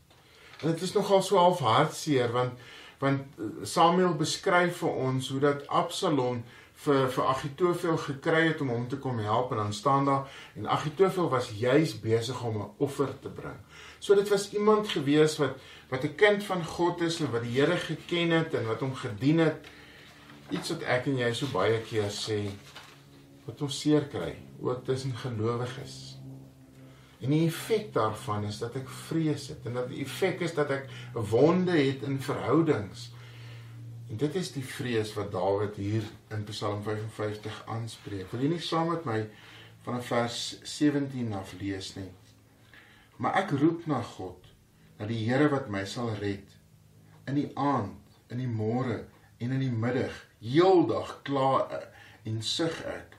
En 0.62 0.70
dit 0.70 0.82
is 0.82 0.92
nogal 0.92 1.22
so 1.22 1.36
half 1.36 1.60
hartseer 1.60 2.32
want 2.32 2.58
want 2.98 3.22
uh, 3.38 3.66
Samuel 3.66 4.14
beskryf 4.14 4.76
vir 4.76 4.98
ons 5.06 5.28
hoe 5.28 5.40
dat 5.40 5.66
Absalom 5.66 6.42
vir 6.84 7.08
vir 7.14 7.28
Agitofel 7.30 7.98
gekry 7.98 8.42
het 8.48 8.60
om 8.60 8.70
hom 8.74 8.88
te 8.88 8.98
kom 8.98 9.18
help 9.22 9.52
en 9.52 9.62
dan 9.62 9.72
staan 9.72 10.06
daar 10.06 10.28
en 10.58 10.68
Agitofel 10.68 11.28
was 11.30 11.50
juis 11.58 11.94
besig 12.00 12.42
om 12.42 12.56
'n 12.62 12.70
offer 12.78 13.10
te 13.20 13.28
bring. 13.28 13.58
So 13.98 14.14
dit 14.14 14.28
was 14.28 14.52
iemand 14.52 14.88
gewees 14.88 15.38
wat 15.38 15.56
wat 15.90 16.04
'n 16.04 16.14
kind 16.14 16.44
van 16.44 16.64
God 16.64 17.00
is 17.00 17.20
en 17.20 17.30
wat 17.30 17.42
die 17.42 17.60
Here 17.60 17.76
geken 17.76 18.30
het 18.30 18.54
en 18.54 18.66
wat 18.66 18.80
hom 18.80 18.94
gedien 18.94 19.38
het. 19.38 19.66
Iets 20.52 20.74
wat 20.74 20.82
ek 20.84 21.06
en 21.08 21.20
jy 21.22 21.30
so 21.36 21.48
baie 21.52 21.78
keer 21.88 22.10
sê 22.12 22.42
wat 23.46 23.62
ons 23.64 23.78
seer 23.82 24.04
kry 24.12 24.34
ook 24.60 24.84
tussen 24.86 25.14
gelowiges. 25.16 25.94
En 27.22 27.30
die 27.30 27.46
effek 27.46 27.92
daarvan 27.94 28.44
is 28.48 28.58
dat 28.60 28.76
ek 28.78 28.90
vrees 29.08 29.48
het 29.52 29.66
en 29.70 29.78
dat 29.78 29.88
die 29.90 30.02
effek 30.04 30.42
is 30.44 30.54
dat 30.56 30.70
ek 30.74 30.88
wonde 31.30 31.76
het 31.78 32.02
in 32.06 32.18
verhoudings. 32.22 33.08
En 34.10 34.18
dit 34.20 34.34
is 34.36 34.50
die 34.52 34.64
vrees 34.66 35.14
wat 35.16 35.30
Dawid 35.32 35.78
hier 35.80 36.04
in 36.34 36.42
Psalm 36.50 36.82
55 36.84 37.62
aanspreek. 37.72 38.26
Wil 38.32 38.44
jy 38.44 38.50
nie 38.52 38.64
saam 38.66 38.90
met 38.92 39.06
my 39.08 39.20
van 39.86 40.02
vers 40.04 40.42
17 40.68 41.32
af 41.38 41.54
lees 41.62 41.94
nie? 41.96 42.10
Maar 43.22 43.38
ek 43.44 43.54
roep 43.62 43.86
na 43.88 44.02
God, 44.02 44.50
na 44.98 45.08
die 45.08 45.22
Here 45.24 45.48
wat 45.52 45.70
my 45.72 45.86
sal 45.88 46.10
red. 46.20 46.44
In 47.30 47.38
die 47.38 47.48
aand, 47.56 48.18
in 48.28 48.42
die 48.42 48.50
môre 48.50 49.04
en 49.38 49.54
in 49.54 49.62
die 49.62 49.72
middag, 49.72 50.12
heeldag 50.42 51.18
kla 51.26 51.66
en 52.28 52.42
sug 52.42 52.78
ek. 52.86 53.18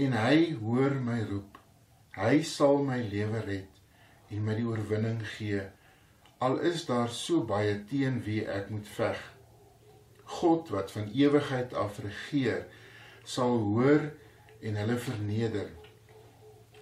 En 0.00 0.16
hy 0.16 0.54
hoor 0.60 0.96
my 1.00 1.20
roep. 1.28 1.58
Hy 2.16 2.42
sal 2.46 2.82
my 2.84 3.00
lewe 3.12 3.40
red 3.46 3.68
en 4.32 4.44
my 4.44 4.56
die 4.56 4.68
oorwinning 4.68 5.20
gee 5.36 5.62
al 6.42 6.58
is 6.58 6.86
daar 6.86 7.08
so 7.08 7.44
baie 7.46 7.74
teen 7.86 8.18
wie 8.26 8.40
ek 8.50 8.70
moet 8.74 8.88
veg. 8.96 9.18
God 10.40 10.72
wat 10.74 10.90
van 10.90 11.10
ewigheid 11.14 11.74
af 11.78 12.00
regeer 12.02 12.64
sal 13.34 13.60
hoor 13.62 14.08
en 14.62 14.78
hulle 14.80 14.96
verneder 15.06 15.70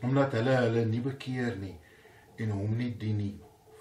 omdat 0.01 0.33
hulle 0.39 0.55
hulle 0.63 0.85
nie 0.89 1.03
bekeer 1.05 1.59
nie 1.61 1.75
en 2.41 2.55
hom 2.57 2.73
nie 2.79 2.89
dien 3.03 3.19
nie. 3.21 3.35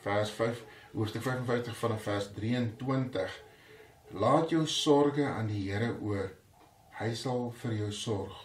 Vers 0.04 0.34
5 0.36 0.66
Hoofstuk 0.92 1.24
55 1.24 1.78
vanaf 1.80 2.04
vers 2.10 2.28
23 2.36 3.38
Laat 4.12 4.50
jou 4.50 4.64
sorges 4.68 5.28
aan 5.30 5.48
die 5.52 5.68
Here 5.70 5.92
oor. 6.02 6.32
Hy 6.98 7.12
sal 7.16 7.52
vir 7.62 7.76
jou 7.78 7.90
sorg. 7.94 8.38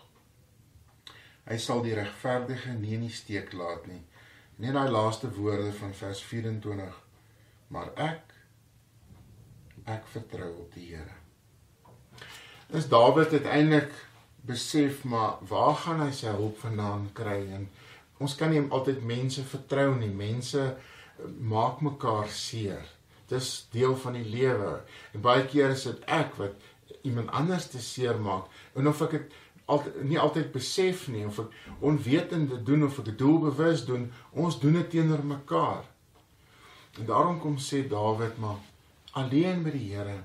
Hy 1.48 1.56
sal 1.56 1.80
die 1.84 1.94
regverdige 1.96 2.74
nie 2.76 2.92
in 2.98 3.06
die 3.06 3.12
steek 3.12 3.54
laat 3.56 3.86
nie. 3.88 4.02
Net 4.60 4.76
daai 4.76 4.92
laaste 4.92 5.30
woorde 5.32 5.72
van 5.78 5.94
vers 5.96 6.20
24. 6.28 6.98
Maar 7.72 7.92
ek 7.96 8.34
ek 9.88 10.04
vertrou 10.12 10.50
op 10.66 10.76
die 10.76 10.90
Here. 10.92 11.16
Dis 12.68 12.88
Dawid 12.92 13.32
uiteindelik 13.32 13.92
besef 14.44 15.00
maar 15.08 15.40
waar 15.48 15.74
gaan 15.80 16.04
hy 16.04 16.10
sy 16.12 16.32
hulp 16.36 16.60
vandaan 16.60 17.08
kry 17.16 17.40
en 17.56 17.70
ons 18.20 18.36
kan 18.36 18.52
nie 18.52 18.60
altyd 18.68 19.00
mense 19.00 19.44
vertrou 19.48 19.94
nie. 19.96 20.12
Mense 20.12 20.74
maak 21.40 21.80
mekaar 21.80 22.28
seer. 22.28 22.84
Dis 23.28 23.66
deel 23.72 23.96
van 23.96 24.18
die 24.18 24.26
lewe. 24.28 24.76
En 25.12 25.24
baie 25.24 25.46
keer 25.48 25.72
is 25.74 25.86
dit 25.88 26.04
ek 26.10 26.36
wat 26.40 27.00
iemand 27.02 27.30
anders 27.30 27.68
te 27.72 27.80
seer 27.80 28.20
maak. 28.20 28.50
En 28.74 28.88
of 28.88 29.00
ek 29.06 29.16
dit 29.18 29.40
altyd 29.64 30.02
nie 30.04 30.18
altyd 30.20 30.52
besef 30.52 31.06
nie 31.08 31.24
of 31.26 31.38
ek 31.40 31.80
onwetende 31.80 32.60
doen 32.62 32.84
of 32.84 32.98
ek 33.00 33.14
doelbewus 33.18 33.86
doen, 33.88 34.10
ons 34.32 34.58
doen 34.60 34.76
dit 34.80 34.90
teenoor 34.96 35.24
mekaar. 35.24 35.84
En 36.98 37.08
daarom 37.08 37.40
kom 37.40 37.56
sê 37.58 37.82
Dawid 37.88 38.38
maar 38.38 38.60
alleen 39.18 39.64
by 39.64 39.72
die 39.74 39.86
Here 39.94 40.20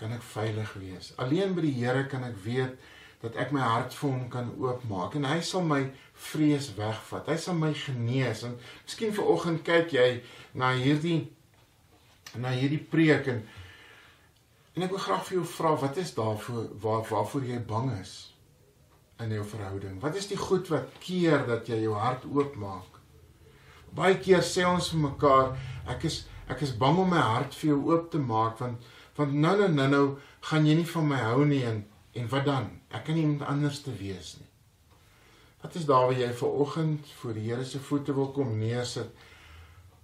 kan 0.00 0.14
ek 0.16 0.24
veilig 0.24 0.72
wees. 0.80 1.12
Alleen 1.20 1.52
by 1.54 1.66
die 1.66 1.76
Here 1.76 2.06
kan 2.08 2.24
ek 2.24 2.38
weet 2.46 2.80
dat 3.20 3.36
ek 3.36 3.52
my 3.52 3.60
hart 3.60 3.92
vir 3.92 4.08
hom 4.08 4.28
kan 4.32 4.48
oopmaak 4.56 5.18
en 5.18 5.26
hy 5.28 5.40
sal 5.44 5.64
my 5.66 5.82
vrees 6.30 6.70
wegvat. 6.78 7.28
Hy 7.28 7.36
sal 7.36 7.58
my 7.58 7.74
genees. 7.76 8.46
En 8.48 8.56
miskien 8.86 9.12
vanoggend 9.12 9.60
kyk 9.66 9.92
jy 9.92 10.08
na 10.56 10.72
hierdie 10.78 11.28
na 12.38 12.54
hierdie 12.54 12.82
preek 12.92 13.26
en 13.32 13.42
en 14.76 14.86
ek 14.86 14.92
wil 14.94 15.02
graag 15.02 15.24
vir 15.26 15.40
jou 15.40 15.46
vra 15.56 15.74
wat 15.82 15.96
is 15.98 16.14
daarvoor 16.14 16.68
waar 16.82 17.02
waarvoor 17.08 17.48
jy 17.48 17.58
bang 17.66 17.90
is? 18.00 18.30
in 19.20 19.34
jou 19.34 19.44
verhouding? 19.44 20.00
Wat 20.00 20.16
is 20.16 20.28
die 20.30 20.38
goed 20.38 20.68
wat 20.72 20.96
keer 21.04 21.44
dat 21.48 21.68
jy 21.68 21.82
jou 21.84 21.94
hart 21.98 22.24
oopmaak? 22.30 22.98
Baie 23.96 24.18
keer 24.22 24.42
sê 24.46 24.64
ons 24.68 24.92
vir 24.92 25.02
mekaar, 25.08 25.54
ek 25.90 26.06
is 26.08 26.24
ek 26.50 26.64
is 26.66 26.72
bang 26.78 26.98
om 26.98 27.12
my 27.12 27.20
hart 27.22 27.54
vir 27.54 27.72
jou 27.72 27.80
oop 27.92 28.08
te 28.10 28.18
maak 28.18 28.58
want 28.58 28.88
want 29.18 29.34
nou 29.34 29.52
nou 29.58 29.68
nou 29.70 29.88
nou 29.90 30.04
gaan 30.48 30.66
jy 30.66 30.74
nie 30.80 30.88
van 30.92 31.06
my 31.06 31.18
hou 31.22 31.44
nie 31.46 31.62
en 31.66 31.84
en 32.18 32.30
wat 32.30 32.46
dan? 32.46 32.70
Ek 32.90 33.04
kan 33.06 33.14
nie 33.14 33.22
iemand 33.22 33.44
anders 33.46 33.82
te 33.84 33.92
wees 33.94 34.32
nie. 34.40 34.48
Wat 35.62 35.76
is 35.78 35.84
daar 35.86 36.08
waar 36.08 36.18
jy 36.18 36.30
ver 36.40 36.56
oggend 36.64 37.10
voor 37.20 37.36
die 37.36 37.44
Here 37.46 37.64
se 37.64 37.78
voete 37.78 38.14
wil 38.16 38.32
kom 38.34 38.56
neersit? 38.58 39.12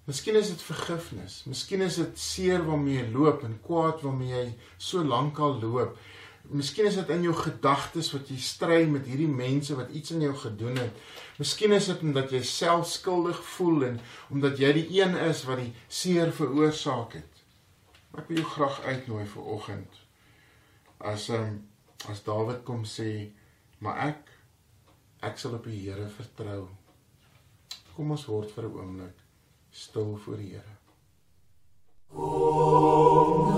Miskien 0.06 0.36
is 0.38 0.52
dit 0.52 0.62
vergifnis. 0.62 1.40
Miskien 1.50 1.82
is 1.82 1.96
dit 1.98 2.18
seer 2.18 2.62
waarmee 2.64 3.00
jy 3.00 3.08
loop 3.12 3.42
en 3.44 3.58
kwaad 3.62 4.04
waarmee 4.06 4.34
jy 4.34 4.46
so 4.78 5.02
lank 5.02 5.38
al 5.42 5.58
loop 5.60 5.96
Miskien 6.46 6.86
is 6.86 6.94
dit 6.94 7.08
in 7.10 7.24
jou 7.26 7.32
gedagtes 7.34 8.12
wat 8.14 8.28
jy 8.30 8.36
stry 8.38 8.84
met 8.90 9.06
hierdie 9.08 9.30
mense 9.30 9.74
wat 9.74 9.90
iets 9.98 10.12
aan 10.14 10.22
jou 10.22 10.34
gedoen 10.38 10.78
het. 10.78 11.00
Miskien 11.40 11.74
is 11.74 11.88
dit 11.90 12.04
omdat 12.06 12.30
jy 12.30 12.42
self 12.46 12.86
skuldig 12.90 13.40
voel 13.56 13.88
en 13.88 13.98
omdat 14.30 14.62
jy 14.62 14.70
die 14.76 14.86
een 15.00 15.16
is 15.26 15.42
wat 15.48 15.58
die 15.64 15.72
seer 15.88 16.30
veroorsaak 16.36 17.18
het. 17.18 17.42
Maar 18.12 18.22
ek 18.22 18.30
wil 18.30 18.40
jou 18.42 18.52
graag 18.52 18.80
uitnooi 18.86 19.26
vir 19.34 19.50
oggend. 19.56 20.00
As 21.02 21.28
um, 21.34 21.58
as 22.12 22.22
Dawid 22.24 22.62
kom 22.64 22.86
sê, 22.86 23.32
"Maar 23.80 23.98
ek 24.06 24.32
ek 25.26 25.38
sal 25.38 25.58
op 25.58 25.64
die 25.64 25.80
Here 25.82 26.08
vertrou." 26.08 26.68
Kom 27.96 28.10
ons 28.10 28.26
word 28.26 28.50
vir 28.54 28.64
'n 28.64 28.76
oomblik 28.78 29.25
stil 29.76 30.16
voor 30.16 30.36
die 30.36 30.50
Here. 30.50 30.74
Oh, 32.08 33.55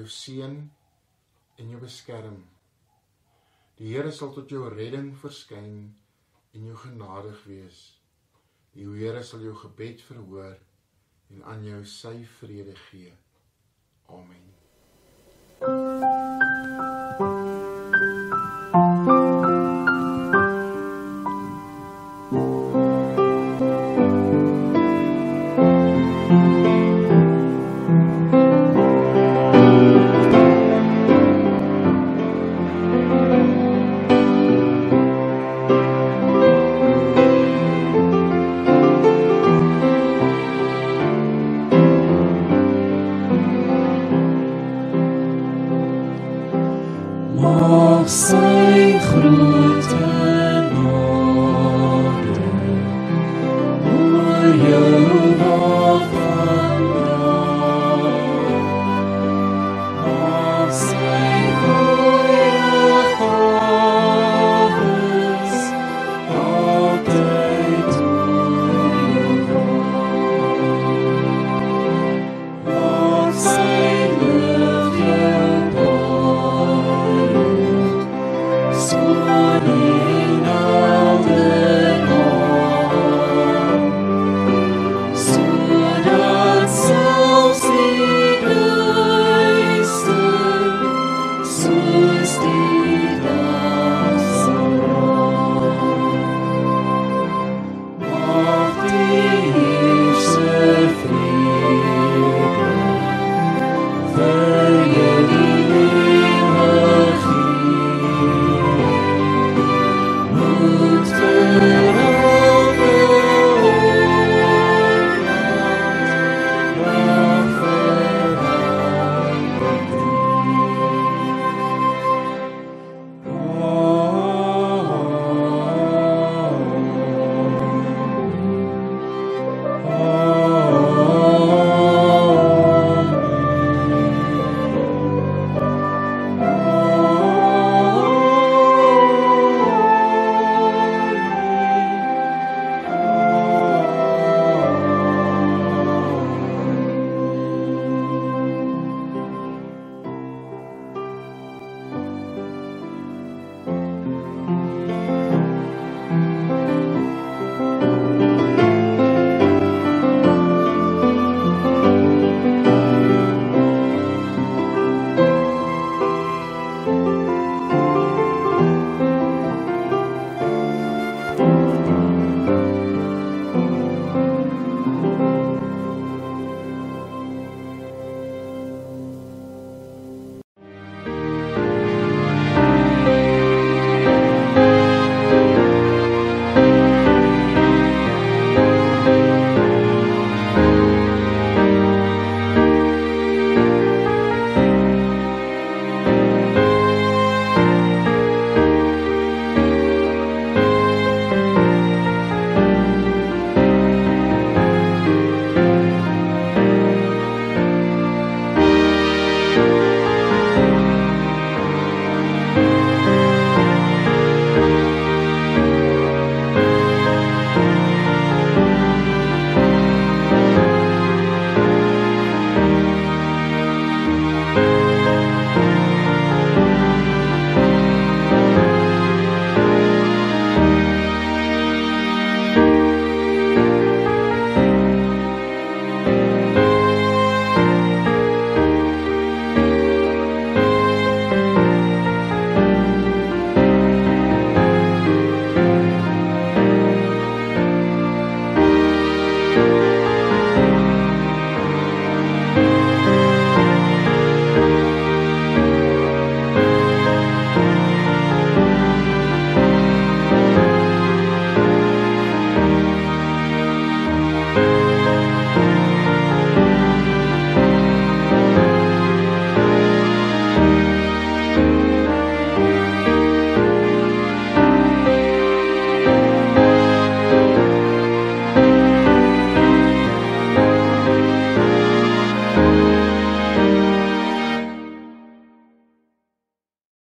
jou 0.00 0.08
seën 0.08 0.56
en 1.60 1.72
jou 1.72 1.80
beskerm. 1.80 2.40
Die 3.80 3.92
Here 3.92 4.12
sal 4.12 4.32
tot 4.36 4.52
jou 4.52 4.68
redding 4.72 5.12
verskyn 5.20 5.74
en 6.54 6.66
jou 6.68 6.76
genadig 6.84 7.44
wees. 7.48 7.82
Die 8.76 8.88
Here 8.96 9.22
sal 9.24 9.44
jou 9.44 9.54
gebed 9.64 10.04
verhoor 10.08 10.56
en 11.30 11.44
aan 11.52 11.64
jou 11.68 11.84
sy 11.84 12.16
vrede 12.38 12.76
gee. 12.88 13.12
Amen. 14.08 14.48
Mag 15.60 16.00
sy 16.00 17.09